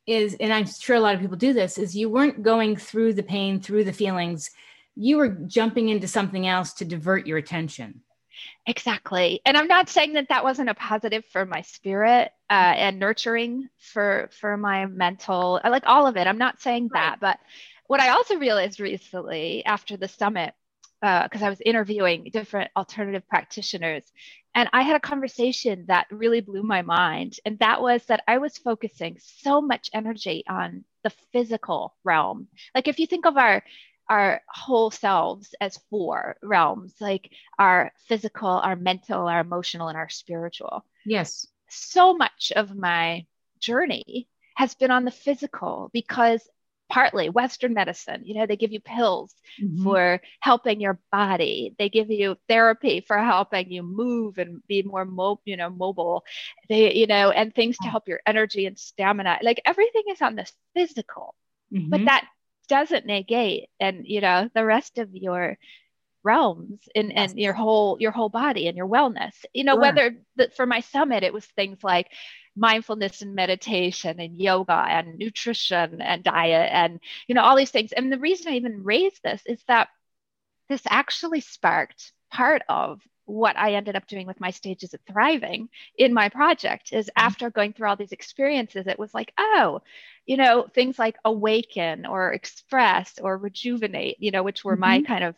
is 0.05 0.35
and 0.39 0.53
I'm 0.53 0.65
sure 0.65 0.95
a 0.95 0.99
lot 0.99 1.15
of 1.15 1.21
people 1.21 1.37
do 1.37 1.53
this 1.53 1.77
is 1.77 1.95
you 1.95 2.09
weren't 2.09 2.43
going 2.43 2.75
through 2.75 3.13
the 3.13 3.23
pain, 3.23 3.59
through 3.59 3.85
the 3.85 3.93
feelings. 3.93 4.51
You 4.95 5.17
were 5.17 5.29
jumping 5.29 5.89
into 5.89 6.07
something 6.07 6.47
else 6.47 6.73
to 6.73 6.85
divert 6.85 7.25
your 7.25 7.39
attention. 7.39 8.01
Exactly. 8.65 9.41
And 9.45 9.57
I'm 9.57 9.67
not 9.67 9.89
saying 9.89 10.13
that 10.13 10.29
that 10.29 10.43
wasn't 10.43 10.69
a 10.69 10.73
positive 10.73 11.25
for 11.31 11.45
my 11.45 11.61
spirit 11.61 12.31
uh, 12.49 12.53
and 12.53 12.99
nurturing 12.99 13.69
for 13.77 14.29
for 14.39 14.55
my 14.57 14.85
mental, 14.85 15.59
I 15.63 15.69
like 15.69 15.83
all 15.85 16.07
of 16.07 16.17
it. 16.17 16.27
I'm 16.27 16.37
not 16.37 16.61
saying 16.61 16.89
right. 16.93 17.01
that, 17.01 17.19
but 17.19 17.39
what 17.87 17.99
I 17.99 18.09
also 18.09 18.37
realized 18.37 18.79
recently 18.79 19.65
after 19.65 19.97
the 19.97 20.07
summit, 20.07 20.53
because 21.01 21.41
uh, 21.41 21.45
I 21.45 21.49
was 21.49 21.61
interviewing 21.65 22.29
different 22.31 22.71
alternative 22.77 23.27
practitioners, 23.27 24.03
and 24.55 24.69
I 24.71 24.83
had 24.83 24.95
a 24.95 25.01
conversation 25.01 25.85
that 25.87 26.07
really 26.09 26.39
blew 26.39 26.63
my 26.63 26.81
mind, 26.81 27.39
and 27.45 27.59
that 27.59 27.81
was 27.81 28.05
that 28.05 28.23
I 28.27 28.37
was 28.37 28.57
focusing 28.57 29.17
so 29.19 29.61
much 29.61 29.89
energy 29.93 30.43
on 30.47 30.85
the 31.03 31.11
physical 31.33 31.95
realm. 32.05 32.47
Like 32.73 32.87
if 32.87 32.99
you 32.99 33.07
think 33.07 33.25
of 33.25 33.35
our 33.37 33.63
our 34.09 34.41
whole 34.47 34.91
selves 34.91 35.55
as 35.61 35.79
four 35.89 36.35
realms 36.43 36.93
like 36.99 37.31
our 37.57 37.91
physical 38.07 38.49
our 38.49 38.75
mental 38.75 39.27
our 39.27 39.39
emotional 39.41 39.87
and 39.87 39.97
our 39.97 40.09
spiritual. 40.09 40.85
Yes. 41.05 41.47
So 41.69 42.13
much 42.13 42.51
of 42.55 42.75
my 42.75 43.25
journey 43.59 44.27
has 44.55 44.75
been 44.75 44.91
on 44.91 45.05
the 45.05 45.11
physical 45.11 45.89
because 45.93 46.47
partly 46.89 47.29
western 47.29 47.73
medicine 47.73 48.21
you 48.23 48.35
know 48.35 48.45
they 48.45 48.57
give 48.57 48.71
you 48.71 48.79
pills 48.79 49.33
mm-hmm. 49.59 49.83
for 49.83 50.21
helping 50.41 50.79
your 50.79 50.99
body. 51.11 51.73
They 51.79 51.89
give 51.89 52.11
you 52.11 52.35
therapy 52.47 53.03
for 53.07 53.17
helping 53.17 53.71
you 53.71 53.83
move 53.83 54.37
and 54.37 54.61
be 54.67 54.83
more 54.83 55.05
mo- 55.05 55.41
you 55.45 55.57
know 55.57 55.69
mobile. 55.69 56.23
They 56.69 56.93
you 56.93 57.07
know 57.07 57.31
and 57.31 57.55
things 57.55 57.77
to 57.79 57.87
help 57.87 58.07
your 58.07 58.19
energy 58.25 58.65
and 58.65 58.77
stamina. 58.77 59.39
Like 59.41 59.61
everything 59.65 60.03
is 60.09 60.21
on 60.21 60.35
the 60.35 60.49
physical. 60.75 61.35
Mm-hmm. 61.73 61.89
but 61.89 62.05
that 62.05 62.27
doesn't 62.67 63.05
negate 63.05 63.69
and 63.79 64.05
you 64.07 64.21
know 64.21 64.49
the 64.53 64.65
rest 64.65 64.97
of 64.97 65.09
your 65.13 65.57
realms 66.23 66.79
in 66.95 67.11
and 67.11 67.37
your 67.37 67.53
whole 67.53 67.97
your 67.99 68.11
whole 68.11 68.29
body 68.29 68.67
and 68.67 68.77
your 68.77 68.87
wellness. 68.87 69.33
You 69.53 69.63
know 69.63 69.73
sure. 69.73 69.81
whether 69.81 70.15
the, 70.35 70.49
for 70.55 70.65
my 70.65 70.79
summit 70.79 71.23
it 71.23 71.33
was 71.33 71.45
things 71.45 71.79
like 71.83 72.07
mindfulness 72.55 73.21
and 73.21 73.35
meditation 73.35 74.19
and 74.19 74.39
yoga 74.39 74.73
and 74.73 75.17
nutrition 75.17 76.01
and 76.01 76.23
diet 76.23 76.69
and 76.71 76.99
you 77.27 77.35
know 77.35 77.41
all 77.41 77.57
these 77.57 77.71
things. 77.71 77.91
And 77.91 78.11
the 78.11 78.19
reason 78.19 78.51
i 78.51 78.55
even 78.55 78.83
raised 78.83 79.21
this 79.23 79.41
is 79.45 79.61
that 79.67 79.89
this 80.69 80.83
actually 80.89 81.41
sparked 81.41 82.11
part 82.31 82.63
of 82.69 83.01
what 83.25 83.57
I 83.57 83.73
ended 83.75 83.95
up 83.95 84.07
doing 84.07 84.27
with 84.27 84.39
my 84.39 84.51
stages 84.51 84.93
of 84.93 85.01
thriving 85.07 85.69
in 85.97 86.13
my 86.13 86.29
project 86.29 86.91
is 86.91 87.07
mm-hmm. 87.07 87.25
after 87.25 87.49
going 87.49 87.73
through 87.73 87.87
all 87.87 87.95
these 87.95 88.11
experiences, 88.11 88.87
it 88.87 88.99
was 88.99 89.13
like, 89.13 89.33
oh, 89.37 89.81
you 90.25 90.37
know, 90.37 90.67
things 90.73 90.99
like 90.99 91.17
awaken 91.23 92.05
or 92.05 92.33
express 92.33 93.19
or 93.21 93.37
rejuvenate, 93.37 94.17
you 94.19 94.31
know, 94.31 94.43
which 94.43 94.63
were 94.63 94.73
mm-hmm. 94.73 94.81
my 94.81 95.01
kind 95.01 95.23
of 95.23 95.35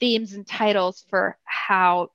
themes 0.00 0.32
and 0.32 0.46
titles 0.46 1.04
for 1.10 1.36
how 1.44 2.10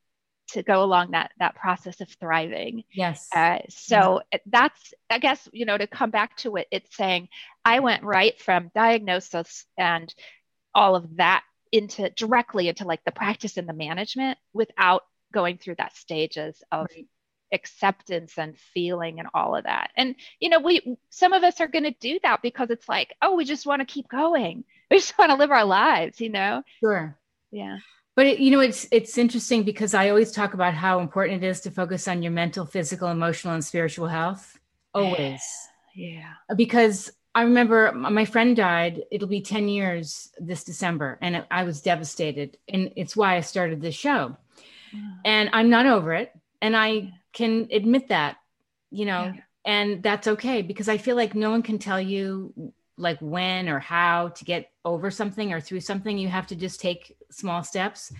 to 0.49 0.63
go 0.63 0.83
along 0.83 1.11
that 1.11 1.31
that 1.39 1.55
process 1.55 1.99
of 2.01 2.09
thriving. 2.19 2.83
Yes. 2.91 3.27
Uh, 3.35 3.59
so 3.69 4.21
yeah. 4.31 4.39
that's 4.45 4.93
I 5.09 5.19
guess 5.19 5.47
you 5.51 5.65
know 5.65 5.77
to 5.77 5.87
come 5.87 6.11
back 6.11 6.37
to 6.37 6.57
it, 6.57 6.67
it's 6.71 6.95
saying 6.95 7.29
I 7.65 7.79
went 7.79 8.03
right 8.03 8.39
from 8.39 8.71
diagnosis 8.75 9.65
and 9.77 10.13
all 10.75 10.95
of 10.95 11.17
that 11.17 11.43
into 11.71 12.09
directly 12.11 12.69
into 12.69 12.85
like 12.85 13.03
the 13.03 13.11
practice 13.11 13.57
and 13.57 13.67
the 13.67 13.73
management 13.73 14.37
without 14.53 15.03
going 15.33 15.57
through 15.57 15.75
that 15.75 15.95
stages 15.95 16.63
of 16.71 16.87
right. 16.95 17.07
acceptance 17.51 18.37
and 18.37 18.57
feeling 18.57 19.19
and 19.19 19.27
all 19.33 19.55
of 19.55 19.65
that. 19.65 19.91
And 19.97 20.15
you 20.39 20.49
know, 20.49 20.59
we 20.59 20.97
some 21.09 21.33
of 21.33 21.43
us 21.43 21.59
are 21.59 21.67
going 21.67 21.83
to 21.83 21.95
do 21.99 22.19
that 22.23 22.41
because 22.41 22.69
it's 22.69 22.87
like, 22.87 23.13
oh, 23.21 23.35
we 23.35 23.45
just 23.45 23.65
want 23.65 23.81
to 23.81 23.85
keep 23.85 24.07
going. 24.07 24.63
We 24.91 24.99
just 24.99 25.17
want 25.17 25.31
to 25.31 25.37
live 25.37 25.49
our 25.49 25.65
lives, 25.65 26.21
you 26.21 26.29
know. 26.29 26.61
Sure. 26.79 27.17
Yeah. 27.49 27.79
But 28.15 28.27
it, 28.27 28.39
you 28.39 28.51
know, 28.51 28.59
it's 28.59 28.87
it's 28.91 29.17
interesting 29.17 29.63
because 29.63 29.95
I 29.95 30.09
always 30.09 30.31
talk 30.31 30.53
about 30.53 30.75
how 30.75 30.99
important 30.99 31.43
it 31.43 31.47
is 31.47 31.61
to 31.61 31.71
focus 31.71 32.07
on 32.07 32.21
your 32.21 32.31
mental, 32.31 32.63
physical, 32.63 33.07
emotional, 33.07 33.55
and 33.55 33.65
spiritual 33.65 34.07
health. 34.07 34.59
Always. 34.93 35.41
Yeah. 35.95 36.33
Because 36.55 37.11
I 37.35 37.43
remember 37.43 37.91
my 37.93 38.25
friend 38.25 38.55
died. 38.55 39.03
It'll 39.11 39.27
be 39.27 39.41
10 39.41 39.67
years 39.67 40.31
this 40.37 40.63
December. 40.63 41.17
And 41.21 41.45
I 41.49 41.63
was 41.63 41.81
devastated. 41.81 42.57
And 42.69 42.91
it's 42.95 43.15
why 43.15 43.35
I 43.35 43.41
started 43.41 43.81
this 43.81 43.95
show 43.95 44.37
and 45.25 45.49
I'm 45.53 45.69
not 45.69 45.85
over 45.85 46.13
it. 46.13 46.31
And 46.61 46.75
I 46.75 47.13
can 47.33 47.67
admit 47.71 48.09
that, 48.09 48.37
you 48.91 49.05
know, 49.05 49.33
yeah. 49.35 49.41
and 49.65 50.03
that's 50.03 50.27
okay 50.27 50.61
because 50.61 50.87
I 50.87 50.97
feel 50.97 51.15
like 51.15 51.35
no 51.35 51.51
one 51.51 51.63
can 51.63 51.79
tell 51.79 51.99
you 51.99 52.73
like 52.97 53.19
when 53.19 53.69
or 53.69 53.79
how 53.79 54.29
to 54.29 54.45
get 54.45 54.71
over 54.85 55.09
something 55.11 55.51
or 55.51 55.59
through 55.59 55.81
something. 55.81 56.17
You 56.17 56.27
have 56.29 56.47
to 56.47 56.55
just 56.55 56.79
take 56.79 57.15
small 57.31 57.63
steps. 57.63 58.13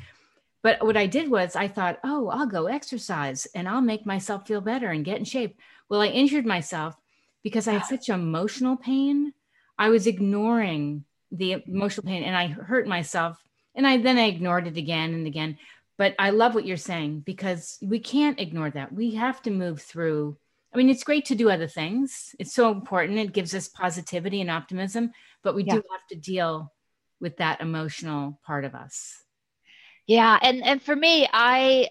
But 0.61 0.83
what 0.83 0.97
I 0.97 1.07
did 1.07 1.29
was 1.29 1.55
I 1.55 1.67
thought, 1.67 1.99
oh, 2.03 2.29
I'll 2.29 2.47
go 2.47 2.67
exercise 2.67 3.45
and 3.53 3.67
I'll 3.67 3.81
make 3.81 4.05
myself 4.05 4.47
feel 4.47 4.61
better 4.61 4.89
and 4.89 5.05
get 5.05 5.17
in 5.17 5.25
shape. 5.25 5.59
Well, 5.89 6.01
I 6.01 6.07
injured 6.07 6.45
myself 6.45 6.95
because 7.43 7.67
I 7.67 7.73
had 7.73 7.85
such 7.85 8.09
emotional 8.09 8.77
pain. 8.77 9.33
I 9.77 9.89
was 9.89 10.07
ignoring 10.07 11.03
the 11.31 11.63
emotional 11.67 12.07
pain 12.07 12.23
and 12.23 12.35
I 12.35 12.47
hurt 12.47 12.87
myself. 12.87 13.43
And 13.75 13.85
I 13.85 13.97
then 13.97 14.17
I 14.17 14.27
ignored 14.27 14.67
it 14.67 14.77
again 14.77 15.13
and 15.13 15.27
again 15.27 15.57
but 15.97 16.15
I 16.17 16.31
love 16.31 16.55
what 16.55 16.65
you're 16.65 16.77
saying 16.77 17.21
because 17.21 17.77
we 17.81 17.99
can't 17.99 18.39
ignore 18.39 18.69
that. 18.71 18.93
We 18.93 19.15
have 19.15 19.41
to 19.43 19.51
move 19.51 19.81
through. 19.81 20.37
I 20.73 20.77
mean, 20.77 20.89
it's 20.89 21.03
great 21.03 21.25
to 21.25 21.35
do 21.35 21.49
other 21.49 21.67
things. 21.67 22.35
It's 22.39 22.53
so 22.53 22.71
important. 22.71 23.19
It 23.19 23.33
gives 23.33 23.53
us 23.53 23.67
positivity 23.67 24.41
and 24.41 24.49
optimism, 24.49 25.11
but 25.43 25.55
we 25.55 25.63
yeah. 25.63 25.75
do 25.75 25.83
have 25.91 26.07
to 26.09 26.15
deal 26.15 26.73
with 27.19 27.37
that 27.37 27.61
emotional 27.61 28.39
part 28.45 28.65
of 28.65 28.73
us. 28.75 29.23
Yeah, 30.07 30.37
and 30.41 30.63
and 30.63 30.81
for 30.81 30.95
me, 30.95 31.27
I 31.31 31.89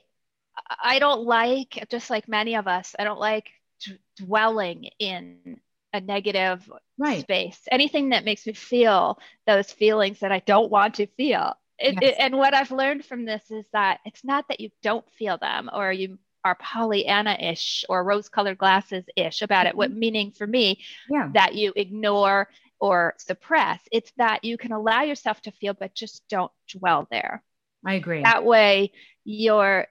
I 0.82 0.98
don't 0.98 1.22
like 1.22 1.86
just 1.90 2.10
like 2.10 2.28
many 2.28 2.56
of 2.56 2.66
us, 2.66 2.94
I 2.98 3.04
don't 3.04 3.20
like 3.20 3.48
d- 3.84 3.98
dwelling 4.16 4.90
in 4.98 5.60
a 5.92 6.00
negative 6.00 6.70
right. 6.98 7.20
space. 7.20 7.60
Anything 7.70 8.10
that 8.10 8.24
makes 8.24 8.46
me 8.46 8.52
feel 8.52 9.18
those 9.46 9.70
feelings 9.70 10.20
that 10.20 10.32
I 10.32 10.40
don't 10.40 10.70
want 10.70 10.94
to 10.94 11.06
feel. 11.06 11.54
It, 11.82 11.98
yes. 12.00 12.12
it, 12.12 12.14
and 12.18 12.36
what 12.36 12.54
I've 12.54 12.70
learned 12.70 13.04
from 13.04 13.24
this 13.24 13.42
is 13.50 13.64
that 13.72 14.00
it's 14.04 14.24
not 14.24 14.46
that 14.48 14.60
you 14.60 14.70
don't 14.82 15.04
feel 15.18 15.36
them 15.38 15.68
or 15.72 15.92
you 15.92 16.18
are 16.44 16.54
Pollyanna-ish 16.56 17.84
or 17.88 18.04
rose-colored 18.04 18.58
glasses-ish 18.58 19.42
about 19.42 19.66
it. 19.66 19.76
What 19.76 19.90
mm-hmm. 19.90 19.98
meaning 19.98 20.32
for 20.32 20.46
me 20.46 20.82
yeah. 21.10 21.30
that 21.34 21.54
you 21.54 21.72
ignore 21.76 22.48
or 22.80 23.14
suppress. 23.18 23.80
It's 23.92 24.12
that 24.16 24.44
you 24.44 24.58
can 24.58 24.72
allow 24.72 25.02
yourself 25.02 25.40
to 25.42 25.52
feel, 25.52 25.74
but 25.74 25.94
just 25.94 26.22
don't 26.28 26.50
dwell 26.68 27.06
there. 27.10 27.42
I 27.86 27.94
agree. 27.94 28.22
That 28.22 28.44
way, 28.44 28.92
you're. 29.24 29.86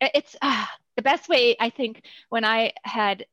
It's 0.00 0.36
uh, 0.40 0.66
the 0.96 1.02
best 1.02 1.28
way 1.28 1.56
I 1.58 1.70
think 1.70 2.02
when 2.28 2.44
I 2.44 2.72
had 2.84 3.26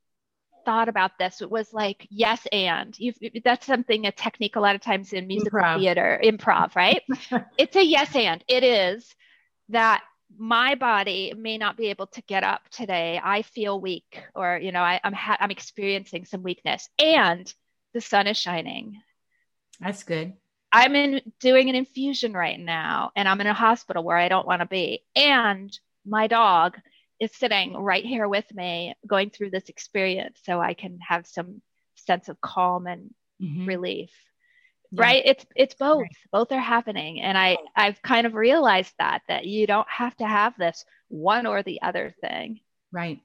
thought 0.66 0.90
about 0.90 1.18
this 1.18 1.42
it 1.42 1.50
was 1.50 1.74
like 1.74 2.08
yes 2.10 2.46
and. 2.52 2.98
You 3.00 3.14
that's 3.44 3.66
something 3.66 4.06
a 4.06 4.12
technique 4.12 4.56
a 4.56 4.60
lot 4.60 4.76
of 4.76 4.82
times 4.82 5.14
in 5.14 5.28
musical 5.28 5.60
improv. 5.60 5.80
theater 5.80 6.20
improv 6.24 6.76
right? 6.76 7.02
It's 7.58 7.76
a 7.76 7.84
yes 7.84 8.16
and. 8.16 8.44
It 8.48 8.64
is 8.64 9.14
that 9.70 10.04
my 10.38 10.76
body 10.76 11.34
may 11.38 11.58
not 11.58 11.78
be 11.78 11.88
able 11.88 12.08
to 12.08 12.22
get 12.24 12.44
up 12.44 12.68
today. 12.70 13.20
I 13.24 13.44
feel 13.44 13.80
weak 13.80 14.24
or 14.36 14.60
you 14.62 14.72
know 14.72 14.82
I, 14.82 14.96
am 14.96 15.00
I'm, 15.06 15.14
ha- 15.14 15.38
I'm 15.40 15.52
experiencing 15.52 16.26
some 16.26 16.44
weakness. 16.44 16.90
And 17.00 17.52
the 17.94 18.02
sun 18.02 18.28
is 18.28 18.38
shining. 18.38 19.02
That's 19.80 20.04
good. 20.04 20.34
I'm 20.72 20.96
in 20.96 21.22
doing 21.40 21.70
an 21.70 21.76
infusion 21.76 22.34
right 22.34 22.60
now 22.60 23.12
and 23.16 23.28
i'm 23.28 23.40
in 23.42 23.46
a 23.46 23.54
hospital 23.54 24.04
where 24.04 24.18
i 24.18 24.28
don't 24.28 24.48
want 24.48 24.62
to 24.62 24.68
be. 24.68 25.04
And 25.16 25.72
my 26.06 26.28
dog 26.28 26.78
is 27.24 27.32
sitting 27.34 27.74
right 27.76 28.06
here 28.06 28.28
with 28.28 28.54
me 28.54 28.94
going 29.08 29.30
through 29.30 29.50
this 29.50 29.70
experience 29.70 30.40
so 30.44 30.60
I 30.60 30.74
can 30.74 31.00
have 31.08 31.26
some 31.26 31.62
sense 31.96 32.28
of 32.30 32.42
calm 32.42 32.86
and 32.86 33.14
mm-hmm. 33.42 33.66
relief. 33.66 34.12
Yeah. 34.92 35.04
Right? 35.04 35.24
It's 35.26 35.46
it's 35.56 35.76
both. 35.76 36.02
Right. 36.02 36.16
Both 36.32 36.52
are 36.52 36.60
happening. 36.60 37.22
And 37.22 37.38
I 37.38 37.58
I've 37.76 38.02
kind 38.02 38.28
of 38.28 38.36
realized 38.36 38.94
that 39.00 39.22
that 39.28 39.46
you 39.46 39.66
don't 39.66 39.90
have 39.90 40.16
to 40.18 40.28
have 40.28 40.56
this 40.58 40.86
one 41.08 41.46
or 41.46 41.64
the 41.64 41.82
other 41.82 42.14
thing. 42.22 42.60
Right. 42.92 43.22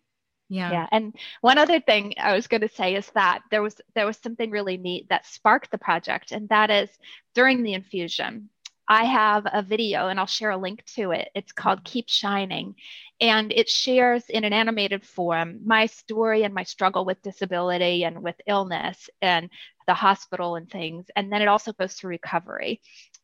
Yeah. 0.48 0.70
Yeah. 0.72 0.86
And 0.90 1.14
one 1.42 1.58
other 1.58 1.80
thing 1.80 2.14
I 2.18 2.34
was 2.34 2.46
going 2.46 2.62
to 2.62 2.68
say 2.68 2.94
is 2.94 3.10
that 3.14 3.40
there 3.50 3.62
was 3.62 3.80
there 3.94 4.06
was 4.06 4.16
something 4.16 4.50
really 4.50 4.78
neat 4.78 5.08
that 5.10 5.26
sparked 5.26 5.70
the 5.70 5.78
project 5.78 6.32
and 6.32 6.48
that 6.48 6.70
is 6.70 6.88
during 7.34 7.62
the 7.62 7.74
infusion 7.74 8.48
I 8.88 9.04
have 9.04 9.46
a 9.52 9.62
video 9.62 10.08
and 10.08 10.18
I'll 10.18 10.26
share 10.26 10.50
a 10.50 10.56
link 10.56 10.82
to 10.96 11.10
it. 11.10 11.28
It's 11.34 11.52
called 11.52 11.84
Keep 11.84 12.08
Shining. 12.08 12.74
And 13.20 13.52
it 13.52 13.68
shares 13.68 14.24
in 14.30 14.44
an 14.44 14.54
animated 14.54 15.04
form 15.04 15.60
my 15.66 15.86
story 15.86 16.44
and 16.44 16.54
my 16.54 16.62
struggle 16.62 17.04
with 17.04 17.20
disability 17.22 18.04
and 18.04 18.22
with 18.22 18.36
illness 18.46 19.10
and 19.20 19.50
the 19.86 19.94
hospital 19.94 20.56
and 20.56 20.70
things. 20.70 21.06
And 21.16 21.30
then 21.30 21.42
it 21.42 21.48
also 21.48 21.72
goes 21.74 21.94
through 21.94 22.10
recovery. 22.10 22.80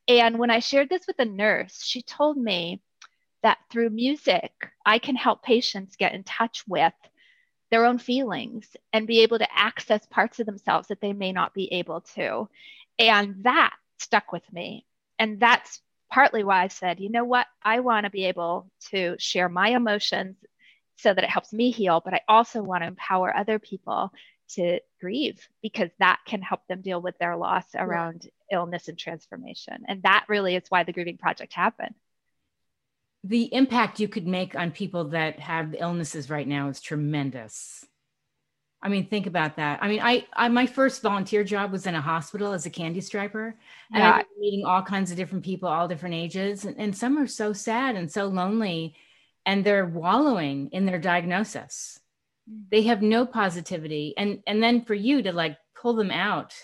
And 0.07 0.39
when 0.39 0.51
I 0.51 0.59
shared 0.59 0.91
this 0.91 1.07
with 1.07 1.19
a 1.19 1.25
nurse, 1.25 1.83
she 1.83 2.03
told 2.03 2.37
me 2.37 2.83
that 3.43 3.59
through 3.71 3.91
music, 3.91 4.53
I 4.85 4.99
can 4.99 5.17
help 5.17 5.43
patients 5.43 5.97
get 5.97 6.15
in 6.15 6.25
touch 6.25 6.65
with 6.67 6.93
their 7.71 7.87
own 7.87 7.99
feelings 7.99 8.69
and 8.93 9.07
be 9.07 9.21
able 9.21 9.39
to 9.39 9.59
access 9.59 10.05
parts 10.07 10.41
of 10.41 10.47
themselves 10.47 10.89
that 10.89 11.01
they 11.01 11.15
may 11.15 11.33
not 11.33 11.55
be 11.55 11.73
able 11.73 12.03
to. 12.17 12.49
And 12.99 13.45
that 13.45 13.75
stuck 13.99 14.31
with 14.31 14.51
me. 14.53 14.85
And 15.19 15.41
that's 15.41 15.81
partly 16.11 16.45
why 16.45 16.63
I 16.63 16.69
said, 16.69 17.01
you 17.01 17.11
know 17.11 17.25
what? 17.25 17.47
I 17.63 17.81
want 17.81 18.05
to 18.05 18.11
be 18.11 18.27
able 18.27 18.71
to 18.91 19.17
share 19.19 19.49
my 19.49 19.71
emotions 19.71 20.37
so 20.97 21.13
that 21.13 21.25
it 21.25 21.31
helps 21.31 21.53
me 21.53 21.71
heal, 21.71 22.01
but 22.05 22.15
I 22.15 22.21
also 22.29 22.63
want 22.63 22.83
to 22.83 22.89
empower 22.89 23.35
other 23.35 23.59
people 23.59 24.13
to 24.51 24.79
grieve 25.01 25.49
because 25.63 25.91
that 25.99 26.21
can 26.27 26.43
help 26.43 26.61
them 26.69 26.83
deal 26.83 27.01
with 27.01 27.19
their 27.19 27.37
loss 27.37 27.65
around 27.75 28.25
yeah. 28.25 28.59
illness 28.59 28.89
and 28.89 28.99
transformation. 28.99 29.85
And 29.89 30.03
that 30.03 30.27
really 30.29 30.55
is 30.55 30.65
why 30.69 30.85
the 30.85 30.93
Grieving 30.93 31.19
Project 31.19 31.53
happened. 31.53 31.95
The 33.25 33.53
impact 33.55 34.01
you 34.01 34.09
could 34.09 34.27
make 34.27 34.55
on 34.55 34.71
people 34.71 35.05
that 35.09 35.41
have 35.41 35.75
illnesses 35.79 36.29
right 36.29 36.47
now 36.47 36.69
is 36.69 36.81
tremendous. 36.81 37.87
I 38.85 38.89
mean, 38.91 39.07
think 39.07 39.27
about 39.27 39.57
that. 39.57 39.79
I 39.83 39.89
mean, 39.89 40.01
I, 40.03 40.27
I 40.35 40.49
my 40.49 40.67
first 40.67 41.01
volunteer 41.01 41.43
job 41.43 41.73
was 41.73 41.87
in 41.87 41.95
a 41.95 42.03
hospital 42.03 42.53
as 42.53 42.67
a 42.67 42.71
candy 42.71 43.01
striper, 43.01 43.57
and 43.91 44.03
yeah. 44.03 44.11
I 44.13 44.25
meeting 44.39 44.67
all 44.67 44.83
kinds 44.83 45.11
of 45.11 45.17
different 45.17 45.43
people, 45.43 45.71
all 45.71 45.89
different 45.89 46.15
ages, 46.15 46.67
and, 46.67 46.79
and 46.79 46.95
some 46.95 47.17
are 47.17 47.27
so 47.27 47.55
sad 47.55 47.97
and 47.97 48.13
so 48.13 48.27
lonely, 48.27 48.95
and 49.47 49.65
they're 49.65 49.87
wallowing 49.87 50.69
in 50.73 50.85
their 50.85 50.99
diagnosis. 50.99 51.99
Mm-hmm. 52.49 52.65
They 52.71 52.83
have 52.83 53.01
no 53.01 53.25
positivity, 53.25 54.13
and 54.19 54.43
and 54.47 54.63
then 54.63 54.85
for 54.85 54.95
you 54.95 55.23
to 55.23 55.33
like 55.33 55.57
pull 55.75 55.95
them 55.95 56.11
out, 56.11 56.55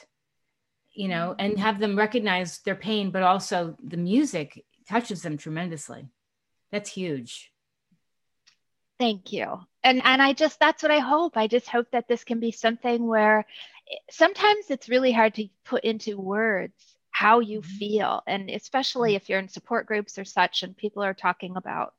you 0.92 1.08
know, 1.08 1.30
mm-hmm. 1.30 1.40
and 1.40 1.58
have 1.58 1.80
them 1.80 1.96
recognize 1.96 2.58
their 2.58 2.74
pain, 2.74 3.10
but 3.10 3.22
also 3.22 3.78
the 3.82 3.96
music 3.96 4.62
touches 4.86 5.22
them 5.22 5.38
tremendously. 5.38 6.06
That's 6.70 6.90
huge. 6.90 7.49
Thank 9.00 9.32
you. 9.32 9.60
And 9.82 10.02
and 10.04 10.20
i 10.20 10.34
just 10.34 10.60
that's 10.60 10.82
what 10.82 10.92
i 10.92 10.98
hope. 10.98 11.38
I 11.38 11.46
just 11.46 11.68
hope 11.68 11.86
that 11.92 12.06
this 12.06 12.22
can 12.22 12.38
be 12.38 12.52
something 12.52 13.06
where 13.06 13.46
eh, 13.90 13.96
sometimes 14.10 14.66
it's 14.68 14.90
really 14.90 15.10
hard 15.10 15.34
to 15.36 15.48
put 15.64 15.84
into 15.84 16.20
words 16.20 16.74
how 17.10 17.40
you 17.40 17.60
mm-hmm. 17.60 17.76
feel 17.78 18.22
and 18.26 18.50
especially 18.50 19.14
if 19.14 19.28
you're 19.28 19.38
in 19.38 19.48
support 19.48 19.86
groups 19.86 20.18
or 20.18 20.24
such 20.24 20.62
and 20.62 20.76
people 20.76 21.02
are 21.02 21.14
talking 21.14 21.56
about 21.56 21.94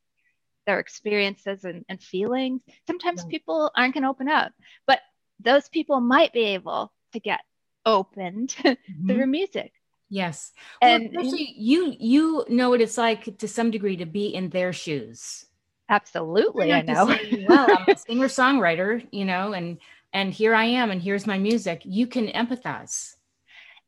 their 0.67 0.79
experiences 0.79 1.63
and, 1.65 1.84
and 1.89 2.01
feelings 2.01 2.62
sometimes 2.86 3.24
right. 3.24 3.31
people 3.31 3.72
aren't 3.75 3.96
going 3.96 4.03
to 4.03 4.10
open 4.10 4.29
up. 4.29 4.51
But 4.86 5.00
those 5.39 5.67
people 5.70 6.00
might 6.01 6.34
be 6.34 6.53
able 6.53 6.93
to 7.13 7.20
get 7.20 7.39
opened 7.84 8.50
mm-hmm. 8.60 9.08
through 9.08 9.25
music. 9.25 9.74
Yes. 10.08 10.51
And 10.84 11.10
well, 11.15 11.25
especially 11.25 11.55
you 11.58 11.96
you 12.00 12.46
know 12.48 12.70
what 12.70 12.81
it's 12.81 12.98
like 12.98 13.39
to 13.39 13.48
some 13.48 13.72
degree 13.72 13.98
to 13.98 14.05
be 14.05 14.27
in 14.27 14.50
their 14.50 14.72
shoes 14.72 15.46
Absolutely, 15.91 16.71
I 16.71 16.81
know. 16.81 17.13
well, 17.50 17.67
I'm 17.69 17.93
a 17.93 17.98
singer 17.98 18.27
songwriter, 18.27 19.05
you 19.12 19.25
know, 19.25 19.51
and 19.51 19.77
and 20.13 20.33
here 20.33 20.55
I 20.55 20.65
am, 20.65 20.89
and 20.89 21.01
here's 21.01 21.27
my 21.27 21.38
music. 21.38 21.81
You 21.83 22.07
can 22.07 22.27
empathize. 22.27 23.15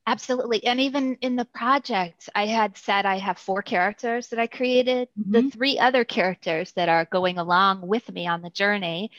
Absolutely. 0.05 0.65
And 0.65 0.81
even 0.81 1.17
in 1.22 1.38
the 1.38 1.45
project, 1.45 2.29
I 2.36 2.45
had 2.45 2.77
said 2.77 3.05
I 3.05 3.19
have 3.19 3.38
four 3.38 3.62
characters 3.62 4.28
that 4.28 4.39
I 4.39 4.47
created. 4.47 5.08
Mm-hmm. 5.17 5.32
The 5.32 5.49
three 5.51 5.80
other 5.80 6.04
characters 6.04 6.73
that 6.73 6.89
are 6.89 7.06
going 7.06 7.38
along 7.38 7.88
with 7.88 8.12
me 8.12 8.28
on 8.28 8.41
the 8.41 8.49
journey, 8.49 9.12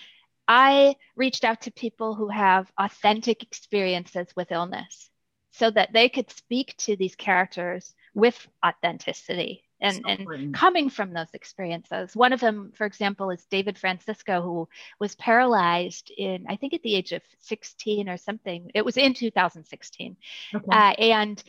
I 0.47 0.97
reached 1.17 1.43
out 1.43 1.63
to 1.63 1.71
people 1.71 2.15
who 2.15 2.29
have 2.29 2.71
authentic 2.77 3.43
experiences 3.43 4.29
with 4.37 4.53
illness 4.53 5.09
so 5.53 5.71
that 5.71 5.95
they 5.95 6.11
could 6.11 6.31
speak 6.31 6.77
to 6.79 6.97
these 6.97 7.17
characters 7.17 7.95
with 8.13 8.47
authenticity 8.65 9.65
and, 9.85 10.05
and 10.07 10.55
coming 10.55 10.91
from 10.91 11.13
those 11.13 11.33
experiences. 11.35 12.17
One 12.17 12.33
of 12.33 12.41
them, 12.41 12.73
for 12.75 12.87
example, 12.87 13.31
is 13.31 13.45
David 13.45 13.79
Francisco, 13.79 14.41
who 14.43 14.69
was 14.99 15.15
paralyzed 15.15 16.11
in, 16.17 16.47
I 16.49 16.57
think, 16.57 16.75
at 16.75 16.83
the 16.83 16.95
age 16.95 17.13
of 17.13 17.23
16 17.41 18.09
or 18.09 18.17
something. 18.17 18.71
It 18.75 18.85
was 18.85 18.97
in 18.97 19.15
2016. 19.15 20.17
Okay. 20.55 20.67
Uh, 20.71 20.95
and 20.99 21.43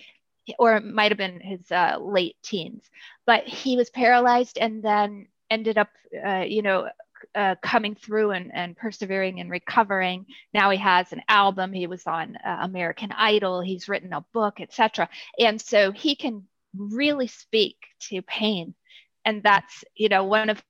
or 0.59 0.75
it 0.77 0.85
might 0.85 1.11
have 1.11 1.17
been 1.17 1.39
his 1.39 1.71
uh, 1.71 1.97
late 1.99 2.35
teens, 2.43 2.83
but 3.25 3.45
he 3.45 3.77
was 3.77 3.89
paralyzed 3.89 4.59
and 4.59 4.83
then 4.83 5.27
ended 5.49 5.77
up, 5.77 5.89
uh, 6.23 6.43
you 6.47 6.61
know, 6.61 6.87
uh, 7.33 7.55
coming 7.61 7.95
through 7.95 8.31
and, 8.31 8.51
and 8.53 8.77
persevering 8.77 9.39
and 9.39 9.49
recovering. 9.49 10.25
Now 10.53 10.69
he 10.69 10.77
has 10.77 11.11
an 11.11 11.21
album. 11.27 11.73
He 11.73 11.87
was 11.87 12.05
on 12.05 12.37
uh, 12.37 12.59
American 12.61 13.11
Idol. 13.11 13.61
He's 13.61 13.89
written 13.89 14.13
a 14.13 14.21
book, 14.33 14.59
etc. 14.59 15.09
And 15.39 15.59
so 15.59 15.91
he 15.91 16.15
can 16.15 16.45
really 16.77 17.27
speak 17.27 17.77
to 18.09 18.21
pain. 18.21 18.75
And 19.23 19.41
that's, 19.43 19.83
you 19.95 20.09
know, 20.09 20.23
one 20.23 20.49
of 20.49 20.63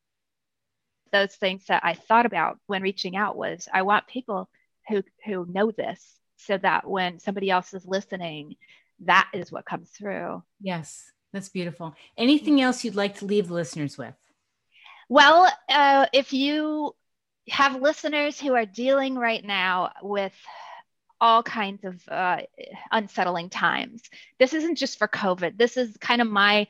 those 1.11 1.35
things 1.35 1.65
that 1.67 1.83
I 1.83 1.93
thought 1.93 2.25
about 2.25 2.59
when 2.67 2.81
reaching 2.81 3.15
out 3.15 3.37
was 3.37 3.67
I 3.71 3.83
want 3.83 4.07
people 4.07 4.49
who 4.89 5.03
who 5.25 5.45
know 5.49 5.71
this 5.71 6.19
so 6.37 6.57
that 6.57 6.87
when 6.87 7.19
somebody 7.19 7.49
else 7.49 7.73
is 7.73 7.85
listening, 7.85 8.55
that 9.01 9.29
is 9.33 9.51
what 9.51 9.65
comes 9.65 9.89
through. 9.89 10.43
Yes, 10.61 11.11
that's 11.33 11.49
beautiful. 11.49 11.95
Anything 12.17 12.61
else 12.61 12.83
you'd 12.83 12.95
like 12.95 13.17
to 13.19 13.25
leave 13.25 13.47
the 13.47 13.53
listeners 13.53 13.97
with? 13.97 14.15
Well, 15.09 15.51
uh, 15.69 16.07
if 16.13 16.33
you 16.33 16.95
have 17.49 17.81
listeners 17.81 18.39
who 18.39 18.55
are 18.55 18.65
dealing 18.65 19.15
right 19.15 19.43
now 19.43 19.91
with 20.01 20.33
all 21.21 21.43
kinds 21.43 21.84
of 21.84 22.01
uh, 22.10 22.41
unsettling 22.91 23.49
times. 23.49 24.04
This 24.39 24.54
isn't 24.54 24.75
just 24.75 24.97
for 24.97 25.08
COVID. 25.08 25.58
This 25.58 25.78
is 25.78 25.95
kind 25.97 26.21
of 26.21 26.30
my 26.30 26.67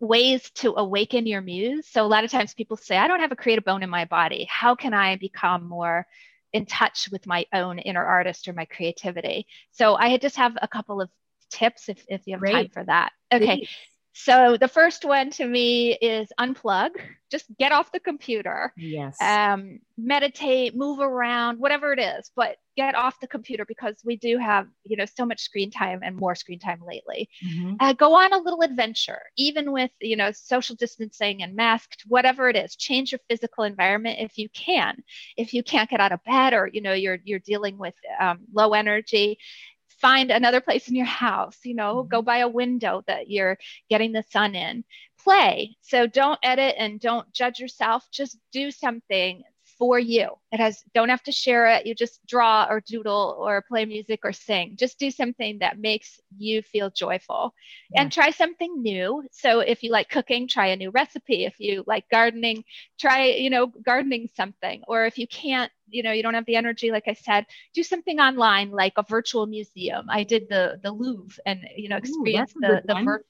ways 0.00 0.50
to 0.50 0.74
awaken 0.76 1.26
your 1.26 1.40
muse. 1.40 1.86
So 1.88 2.04
a 2.04 2.08
lot 2.08 2.24
of 2.24 2.30
times 2.30 2.54
people 2.54 2.76
say, 2.76 2.96
I 2.96 3.08
don't 3.08 3.20
have 3.20 3.32
a 3.32 3.36
creative 3.36 3.64
bone 3.64 3.82
in 3.82 3.90
my 3.90 4.04
body. 4.04 4.46
How 4.50 4.74
can 4.74 4.94
I 4.94 5.16
become 5.16 5.68
more 5.68 6.06
in 6.52 6.66
touch 6.66 7.08
with 7.10 7.26
my 7.26 7.46
own 7.52 7.78
inner 7.78 8.04
artist 8.04 8.48
or 8.48 8.52
my 8.52 8.64
creativity? 8.64 9.46
So 9.72 9.94
I 9.94 10.16
just 10.18 10.36
have 10.36 10.56
a 10.60 10.68
couple 10.68 11.00
of 11.00 11.10
tips 11.50 11.88
if, 11.88 12.04
if 12.08 12.22
you 12.26 12.34
have 12.34 12.40
Great. 12.40 12.52
time 12.52 12.68
for 12.72 12.84
that. 12.84 13.12
Okay. 13.32 13.58
Please. 13.58 13.68
So 14.16 14.56
the 14.56 14.68
first 14.68 15.04
one 15.04 15.30
to 15.30 15.44
me 15.44 15.94
is 15.94 16.28
unplug, 16.38 16.90
just 17.32 17.46
get 17.58 17.72
off 17.72 17.90
the 17.90 17.98
computer. 17.98 18.72
Yes. 18.76 19.20
Um, 19.20 19.80
meditate, 19.98 20.76
move 20.76 21.00
around, 21.00 21.58
whatever 21.58 21.92
it 21.92 21.98
is, 21.98 22.30
but 22.36 22.56
get 22.76 22.94
off 22.94 23.18
the 23.20 23.26
computer 23.26 23.64
because 23.64 23.96
we 24.04 24.16
do 24.16 24.38
have, 24.38 24.68
you 24.84 24.96
know, 24.96 25.04
so 25.04 25.26
much 25.26 25.40
screen 25.40 25.70
time 25.70 26.00
and 26.04 26.16
more 26.16 26.36
screen 26.36 26.60
time 26.60 26.80
lately. 26.86 27.28
Mm-hmm. 27.44 27.74
Uh, 27.80 27.92
go 27.92 28.14
on 28.14 28.32
a 28.32 28.38
little 28.38 28.62
adventure, 28.62 29.20
even 29.36 29.72
with, 29.72 29.90
you 30.00 30.16
know, 30.16 30.30
social 30.32 30.76
distancing 30.76 31.42
and 31.42 31.56
masked, 31.56 32.04
whatever 32.06 32.48
it 32.48 32.56
is. 32.56 32.76
Change 32.76 33.10
your 33.10 33.20
physical 33.28 33.64
environment 33.64 34.18
if 34.20 34.38
you 34.38 34.48
can. 34.50 35.02
If 35.36 35.54
you 35.54 35.64
can't 35.64 35.90
get 35.90 36.00
out 36.00 36.12
of 36.12 36.22
bed 36.24 36.54
or, 36.54 36.70
you 36.72 36.82
know, 36.82 36.92
you're 36.92 37.18
you're 37.24 37.40
dealing 37.40 37.78
with 37.78 37.94
um, 38.20 38.40
low 38.52 38.74
energy, 38.74 39.38
find 40.00 40.30
another 40.30 40.60
place 40.60 40.88
in 40.88 40.94
your 40.94 41.06
house, 41.06 41.58
you 41.64 41.74
know, 41.74 41.96
mm-hmm. 41.96 42.08
go 42.08 42.22
by 42.22 42.38
a 42.38 42.48
window 42.48 43.02
that 43.06 43.30
you're 43.30 43.58
getting 43.88 44.12
the 44.12 44.24
sun 44.30 44.54
in. 44.54 44.84
Play. 45.22 45.76
So 45.80 46.06
don't 46.06 46.38
edit 46.42 46.74
and 46.78 47.00
don't 47.00 47.32
judge 47.32 47.58
yourself. 47.58 48.06
Just 48.12 48.38
do 48.52 48.70
something 48.70 49.42
for 49.78 49.98
you. 49.98 50.30
It 50.52 50.60
has 50.60 50.82
don't 50.94 51.08
have 51.08 51.22
to 51.24 51.32
share 51.32 51.66
it. 51.66 51.86
You 51.86 51.94
just 51.94 52.24
draw 52.26 52.66
or 52.68 52.80
doodle 52.80 53.36
or 53.38 53.62
play 53.62 53.84
music 53.84 54.20
or 54.24 54.32
sing. 54.32 54.76
Just 54.78 54.98
do 54.98 55.10
something 55.10 55.58
that 55.58 55.78
makes 55.78 56.20
you 56.36 56.62
feel 56.62 56.90
joyful. 56.90 57.54
Yeah. 57.90 58.02
And 58.02 58.12
try 58.12 58.30
something 58.30 58.82
new. 58.82 59.24
So 59.32 59.60
if 59.60 59.82
you 59.82 59.90
like 59.90 60.08
cooking, 60.08 60.48
try 60.48 60.68
a 60.68 60.76
new 60.76 60.90
recipe. 60.90 61.44
If 61.44 61.58
you 61.58 61.84
like 61.86 62.08
gardening, 62.10 62.64
try, 62.98 63.26
you 63.26 63.50
know, 63.50 63.66
gardening 63.66 64.28
something. 64.34 64.82
Or 64.86 65.06
if 65.06 65.18
you 65.18 65.26
can't, 65.26 65.70
you 65.88 66.02
know, 66.02 66.12
you 66.12 66.22
don't 66.22 66.34
have 66.34 66.46
the 66.46 66.56
energy 66.56 66.90
like 66.90 67.08
I 67.08 67.14
said, 67.14 67.46
do 67.74 67.82
something 67.82 68.20
online 68.20 68.70
like 68.70 68.94
a 68.96 69.02
virtual 69.02 69.46
museum. 69.46 70.06
I 70.08 70.24
did 70.24 70.48
the 70.48 70.80
the 70.82 70.92
Louvre 70.92 71.38
and 71.46 71.60
you 71.76 71.88
know, 71.88 71.96
experience 71.96 72.52
Ooh, 72.56 72.60
the 72.60 72.82
the 72.86 72.94
virtual. 72.94 73.24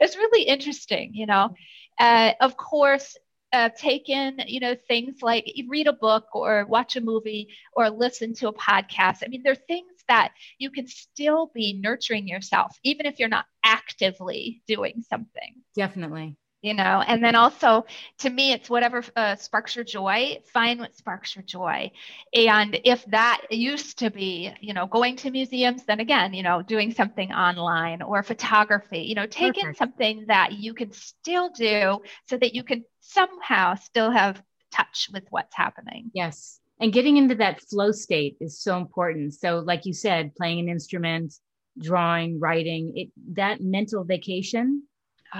It's 0.00 0.16
really 0.16 0.42
interesting, 0.42 1.12
you 1.14 1.26
know. 1.26 1.50
Uh, 1.98 2.32
of 2.40 2.56
course, 2.56 3.16
uh, 3.52 3.70
take 3.76 4.08
in, 4.08 4.40
you 4.46 4.60
know, 4.60 4.74
things 4.88 5.22
like 5.22 5.50
read 5.68 5.86
a 5.86 5.92
book 5.92 6.26
or 6.32 6.66
watch 6.66 6.96
a 6.96 7.00
movie 7.00 7.48
or 7.72 7.90
listen 7.90 8.34
to 8.34 8.48
a 8.48 8.52
podcast. 8.52 9.22
I 9.24 9.28
mean, 9.28 9.42
there 9.42 9.52
are 9.52 9.66
things 9.68 9.92
that 10.08 10.32
you 10.58 10.70
can 10.70 10.86
still 10.86 11.50
be 11.54 11.78
nurturing 11.80 12.28
yourself, 12.28 12.76
even 12.82 13.06
if 13.06 13.18
you're 13.18 13.28
not 13.28 13.46
actively 13.64 14.62
doing 14.66 15.02
something. 15.08 15.54
Definitely. 15.74 16.36
You 16.62 16.74
know? 16.74 17.02
And 17.06 17.22
then 17.22 17.34
also 17.34 17.86
to 18.18 18.30
me 18.30 18.52
it's 18.52 18.68
whatever 18.68 19.02
uh, 19.16 19.36
sparks 19.36 19.76
your 19.76 19.84
joy 19.84 20.40
find 20.52 20.80
what 20.80 20.96
sparks 20.96 21.36
your 21.36 21.44
joy. 21.44 21.90
And 22.34 22.80
if 22.84 23.04
that 23.06 23.42
used 23.50 23.98
to 24.00 24.10
be 24.10 24.52
you 24.60 24.74
know 24.74 24.86
going 24.86 25.16
to 25.16 25.30
museums 25.30 25.84
then 25.84 26.00
again 26.00 26.34
you 26.34 26.42
know 26.42 26.62
doing 26.62 26.92
something 26.92 27.32
online 27.32 28.02
or 28.02 28.22
photography 28.22 29.00
you 29.00 29.14
know 29.14 29.26
taking 29.26 29.64
Perfect. 29.64 29.78
something 29.78 30.24
that 30.28 30.52
you 30.52 30.74
can 30.74 30.92
still 30.92 31.50
do 31.50 32.00
so 32.26 32.36
that 32.36 32.54
you 32.54 32.62
can 32.62 32.84
somehow 33.00 33.74
still 33.74 34.10
have 34.10 34.42
touch 34.70 35.08
with 35.12 35.24
what's 35.30 35.54
happening. 35.54 36.10
Yes. 36.12 36.60
And 36.80 36.92
getting 36.92 37.16
into 37.16 37.34
that 37.36 37.60
flow 37.62 37.90
state 37.90 38.36
is 38.40 38.60
so 38.60 38.76
important. 38.76 39.34
So 39.34 39.58
like 39.58 39.84
you 39.84 39.92
said 39.92 40.34
playing 40.36 40.60
an 40.60 40.68
instrument 40.68 41.34
drawing 41.78 42.40
writing 42.40 42.92
it 42.96 43.08
that 43.34 43.60
mental 43.60 44.04
vacation 44.04 44.82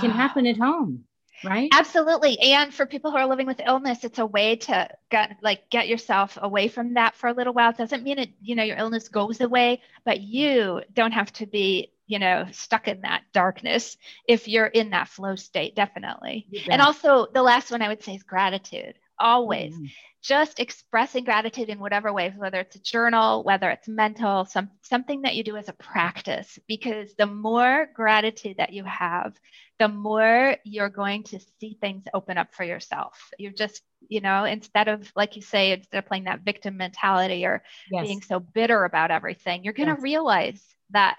can 0.01 0.11
happen 0.11 0.47
at 0.47 0.57
home 0.57 1.05
right? 1.45 1.69
Absolutely. 1.73 2.39
And 2.41 2.73
for 2.73 2.87
people 2.87 3.11
who 3.11 3.17
are 3.17 3.27
living 3.27 3.47
with 3.47 3.61
illness 3.65 4.05
it's 4.05 4.19
a 4.19 4.27
way 4.27 4.57
to 4.57 4.89
get 5.11 5.37
like 5.43 5.69
get 5.71 5.89
yourself 5.89 6.39
away 6.41 6.69
from 6.69 6.95
that 6.95 7.15
for 7.15 7.29
a 7.29 7.33
little 7.33 7.53
while. 7.53 7.71
It 7.71 7.79
doesn't 7.79 8.03
mean 8.03 8.19
it 8.19 8.31
you 8.41 8.55
know 8.55 8.65
your 8.65 8.77
illness 8.77 9.09
goes 9.09 9.41
away 9.41 9.83
but 10.05 10.21
you 10.21 10.83
don't 10.95 11.13
have 11.13 11.33
to 11.35 11.47
be 11.47 11.93
you 12.07 12.19
know 12.19 12.47
stuck 12.53 12.89
in 12.89 13.03
that 13.03 13.23
darkness 13.33 13.97
if 14.27 14.49
you're 14.49 14.67
in 14.67 14.91
that 14.91 15.09
flow 15.09 15.37
state 15.37 15.75
definitely. 15.75 16.47
And 16.71 16.83
also 16.83 17.27
the 17.33 17.43
last 17.43 17.71
one 17.71 17.83
i 17.83 17.89
would 17.89 18.03
say 18.03 18.15
is 18.15 18.23
gratitude 18.23 18.95
always 19.21 19.75
mm-hmm. 19.75 19.87
just 20.23 20.61
expressing 20.61 21.25
gratitude 21.25 21.69
in 21.69 21.79
whatever 21.79 22.13
ways 22.13 22.33
whether 22.37 22.61
it's 22.61 22.77
a 22.77 22.81
journal 22.81 23.43
whether 23.45 23.71
it's 23.71 23.89
mental 23.89 24.45
some 24.45 24.71
something 24.83 25.23
that 25.23 25.35
you 25.35 25.45
do 25.45 25.57
as 25.57 25.69
a 25.69 25.73
practice 25.75 26.59
because 26.69 27.15
the 27.15 27.27
more 27.27 27.89
gratitude 27.95 28.57
that 28.59 28.73
you 28.73 28.85
have 28.85 29.35
the 29.79 29.89
more 29.89 30.57
you're 30.65 30.89
going 30.89 31.23
to 31.23 31.39
see 31.61 31.77
things 31.81 32.05
open 32.15 32.39
up 32.39 32.55
for 32.55 32.65
yourself 32.65 33.31
you're 33.39 33.53
just 33.53 33.83
you 34.09 34.21
know 34.21 34.45
instead 34.45 34.89
of 34.89 35.11
like 35.15 35.37
you 35.37 35.43
say 35.43 35.73
instead 35.73 35.99
of 35.99 36.07
playing 36.07 36.25
that 36.25 36.41
victim 36.41 36.77
mentality 36.77 37.45
or 37.45 37.63
yes. 37.91 38.07
being 38.07 38.23
so 38.23 38.41
bitter 38.41 38.85
about 38.85 39.11
everything 39.11 39.65
you're 39.65 39.73
going 39.73 39.89
to 39.89 39.95
yes. 39.95 40.03
realize 40.03 40.63
that 40.91 41.17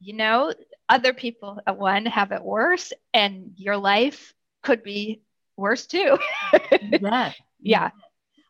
you 0.00 0.14
know 0.14 0.52
other 0.88 1.12
people 1.12 1.60
uh, 1.66 1.72
one 1.72 2.06
have 2.06 2.32
it 2.32 2.42
worse 2.42 2.92
and 3.14 3.52
your 3.56 3.76
life 3.76 4.34
could 4.62 4.82
be 4.82 5.22
worse 5.56 5.86
too. 5.86 6.18
yeah. 6.80 7.32
yeah. 7.60 7.90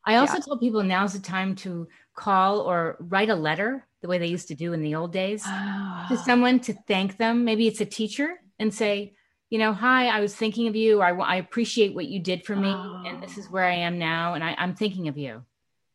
I 0.05 0.17
also 0.17 0.35
yeah. 0.35 0.41
tell 0.41 0.59
people 0.59 0.83
now's 0.83 1.13
the 1.13 1.21
time 1.21 1.55
to 1.57 1.89
call 2.15 2.61
or 2.61 2.97
write 2.99 3.31
a 3.31 3.35
letter 3.35 3.87
the 4.01 4.09
way 4.09 4.19
they 4.19 4.27
used 4.27 4.49
to 4.49 4.55
do 4.55 4.73
in 4.73 4.83
the 4.83 4.95
old 4.95 5.13
days 5.13 5.43
oh. 5.47 6.07
to 6.09 6.17
someone 6.17 6.61
to 6.61 6.75
thank 6.89 7.17
them. 7.19 7.45
Maybe 7.45 7.69
it's 7.69 7.81
a 7.81 7.87
teacher 7.87 8.41
and 8.59 8.75
say, 8.75 9.15
you 9.51 9.59
know, 9.59 9.73
hi, 9.73 10.09
I 10.09 10.21
was 10.21 10.35
thinking 10.35 10.67
of 10.69 10.77
you. 10.77 11.01
I, 11.01 11.11
I 11.11 11.37
appreciate 11.37 11.95
what 11.95 12.07
you 12.07 12.21
did 12.21 12.45
for 12.45 12.57
me. 12.57 12.69
Oh. 12.69 13.03
And 13.07 13.23
this 13.23 13.39
is 13.39 13.47
oh. 13.47 13.51
where 13.51 13.65
I 13.65 13.75
am 13.75 13.99
now. 13.99 14.35
And 14.35 14.43
I, 14.43 14.55
I'm 14.59 14.75
thinking 14.75 15.09
of 15.09 15.19
you. 15.19 15.45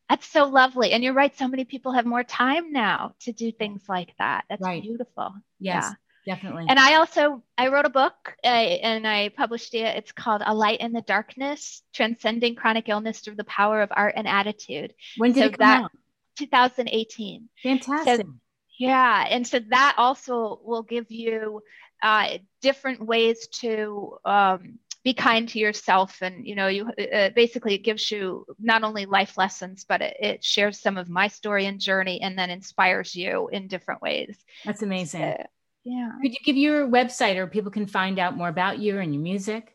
That's 0.08 0.26
so 0.26 0.44
lovely. 0.44 0.92
And 0.92 1.04
you're 1.04 1.12
right. 1.12 1.36
So 1.36 1.48
many 1.48 1.64
people 1.66 1.92
have 1.92 2.06
more 2.06 2.24
time 2.24 2.72
now 2.72 3.14
to 3.20 3.32
do 3.32 3.52
things 3.52 3.82
like 3.88 4.14
that. 4.18 4.44
That's 4.48 4.62
right. 4.62 4.82
beautiful. 4.82 5.34
Yes. 5.60 5.84
Yeah 5.86 5.92
definitely. 6.26 6.66
And 6.68 6.78
i 6.78 6.94
also 6.96 7.42
i 7.56 7.68
wrote 7.68 7.86
a 7.86 7.90
book 7.90 8.34
uh, 8.44 8.46
and 8.46 9.06
i 9.06 9.30
published 9.30 9.74
it. 9.74 9.96
It's 9.96 10.12
called 10.12 10.42
a 10.44 10.54
light 10.54 10.80
in 10.80 10.92
the 10.92 11.02
darkness 11.02 11.82
transcending 11.94 12.54
chronic 12.54 12.88
illness 12.88 13.20
through 13.20 13.36
the 13.36 13.44
power 13.44 13.82
of 13.82 13.90
art 13.92 14.14
and 14.16 14.28
attitude. 14.28 14.94
When 15.16 15.32
did 15.32 15.40
so 15.40 15.46
it 15.46 15.58
come 15.58 15.68
that, 15.68 15.82
out? 15.84 15.92
2018 16.38 17.48
fantastic. 17.62 18.26
So, 18.26 18.34
yeah 18.78 19.26
and 19.28 19.46
so 19.46 19.58
that 19.70 19.94
also 19.98 20.60
will 20.64 20.82
give 20.82 21.10
you 21.10 21.62
uh, 22.02 22.38
different 22.62 23.04
ways 23.04 23.48
to 23.48 24.18
um, 24.24 24.78
be 25.04 25.14
kind 25.14 25.48
to 25.48 25.58
yourself. 25.58 26.20
And 26.22 26.46
you 26.46 26.54
know 26.54 26.68
you 26.68 26.88
uh, 26.90 27.30
basically 27.34 27.74
it 27.74 27.84
gives 27.84 28.10
you 28.10 28.44
not 28.58 28.84
only 28.84 29.06
life 29.06 29.38
lessons 29.38 29.84
but 29.88 30.02
it, 30.02 30.16
it, 30.20 30.44
shares 30.44 30.80
some 30.80 30.96
of 30.96 31.08
my 31.08 31.28
story 31.28 31.66
and 31.66 31.80
journey 31.80 32.20
and 32.20 32.38
then 32.38 32.50
inspires 32.50 33.14
you 33.14 33.48
in 33.48 33.68
different 33.68 34.02
ways. 34.02 34.36
That's 34.64 34.82
amazing. 34.82 35.22
So, 35.22 35.46
yeah. 35.88 36.10
Could 36.20 36.32
you 36.32 36.38
give 36.44 36.56
your 36.56 36.86
website 36.86 37.36
or 37.36 37.46
people 37.46 37.70
can 37.70 37.86
find 37.86 38.18
out 38.18 38.36
more 38.36 38.48
about 38.48 38.78
you 38.78 38.98
and 38.98 39.14
your 39.14 39.22
music? 39.22 39.74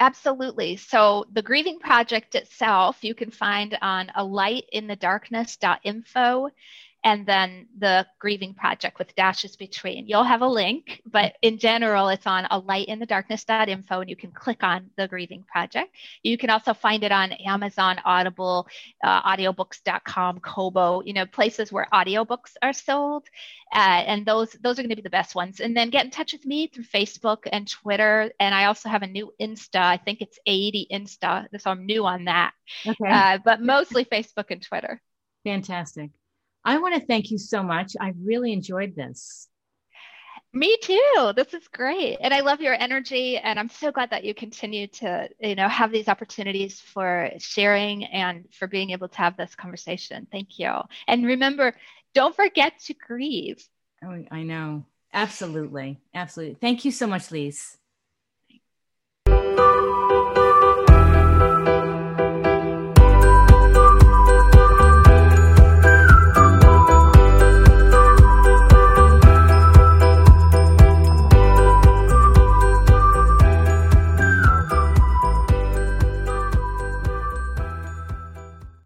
Absolutely. 0.00 0.76
So 0.76 1.26
the 1.30 1.42
Grieving 1.42 1.78
Project 1.78 2.34
itself, 2.34 3.04
you 3.04 3.14
can 3.14 3.30
find 3.30 3.76
on 3.82 4.10
a 4.14 4.24
lightinthedarkness.info 4.24 6.48
and 7.02 7.24
then 7.24 7.66
the 7.78 8.06
grieving 8.18 8.54
project 8.54 8.98
with 8.98 9.14
dashes 9.14 9.56
between. 9.56 10.06
You'll 10.06 10.24
have 10.24 10.42
a 10.42 10.48
link, 10.48 11.00
but 11.06 11.34
in 11.40 11.58
general, 11.58 12.08
it's 12.08 12.26
on 12.26 12.46
a 12.50 12.60
lightinthedarkness.info 12.60 14.00
and 14.00 14.10
you 14.10 14.16
can 14.16 14.32
click 14.32 14.62
on 14.62 14.90
the 14.96 15.08
grieving 15.08 15.44
project. 15.44 15.94
You 16.22 16.36
can 16.36 16.50
also 16.50 16.74
find 16.74 17.02
it 17.02 17.12
on 17.12 17.32
Amazon, 17.32 18.00
Audible, 18.04 18.66
uh, 19.02 19.22
audiobooks.com, 19.22 20.40
Kobo, 20.40 21.02
you 21.02 21.14
know, 21.14 21.24
places 21.24 21.72
where 21.72 21.88
audiobooks 21.92 22.52
are 22.60 22.74
sold. 22.74 23.26
Uh, 23.72 24.02
and 24.06 24.26
those, 24.26 24.52
those 24.62 24.78
are 24.78 24.82
going 24.82 24.90
to 24.90 24.96
be 24.96 25.02
the 25.02 25.10
best 25.10 25.34
ones. 25.34 25.60
And 25.60 25.74
then 25.74 25.90
get 25.90 26.04
in 26.04 26.10
touch 26.10 26.32
with 26.32 26.44
me 26.44 26.66
through 26.66 26.84
Facebook 26.84 27.48
and 27.50 27.68
Twitter. 27.68 28.30
And 28.38 28.54
I 28.54 28.66
also 28.66 28.90
have 28.90 29.02
a 29.02 29.06
new 29.06 29.32
Insta. 29.40 29.80
I 29.80 29.96
think 29.96 30.20
it's 30.20 30.38
80 30.44 30.88
Insta. 30.92 31.46
So 31.58 31.70
I'm 31.70 31.86
new 31.86 32.04
on 32.04 32.24
that. 32.26 32.52
Okay. 32.86 33.08
Uh, 33.08 33.38
but 33.42 33.62
mostly 33.62 34.04
Facebook 34.04 34.50
and 34.50 34.62
Twitter. 34.62 35.00
Fantastic. 35.44 36.10
I 36.64 36.78
want 36.78 36.94
to 36.94 37.06
thank 37.06 37.30
you 37.30 37.38
so 37.38 37.62
much. 37.62 37.92
I 38.00 38.14
really 38.22 38.52
enjoyed 38.52 38.94
this. 38.94 39.48
Me 40.52 40.76
too. 40.82 41.32
This 41.36 41.54
is 41.54 41.68
great. 41.68 42.18
And 42.20 42.34
I 42.34 42.40
love 42.40 42.60
your 42.60 42.74
energy 42.74 43.38
and 43.38 43.58
I'm 43.58 43.68
so 43.68 43.92
glad 43.92 44.10
that 44.10 44.24
you 44.24 44.34
continue 44.34 44.88
to, 44.88 45.28
you 45.38 45.54
know, 45.54 45.68
have 45.68 45.92
these 45.92 46.08
opportunities 46.08 46.80
for 46.80 47.30
sharing 47.38 48.04
and 48.04 48.46
for 48.52 48.66
being 48.66 48.90
able 48.90 49.08
to 49.08 49.18
have 49.18 49.36
this 49.36 49.54
conversation. 49.54 50.26
Thank 50.32 50.58
you. 50.58 50.72
And 51.06 51.24
remember, 51.24 51.74
don't 52.14 52.34
forget 52.34 52.78
to 52.86 52.94
grieve. 52.94 53.64
Oh, 54.04 54.24
I 54.30 54.42
know. 54.42 54.86
Absolutely. 55.12 56.00
Absolutely. 56.14 56.56
Thank 56.60 56.84
you 56.84 56.90
so 56.90 57.06
much, 57.06 57.30
Lise. 57.30 57.76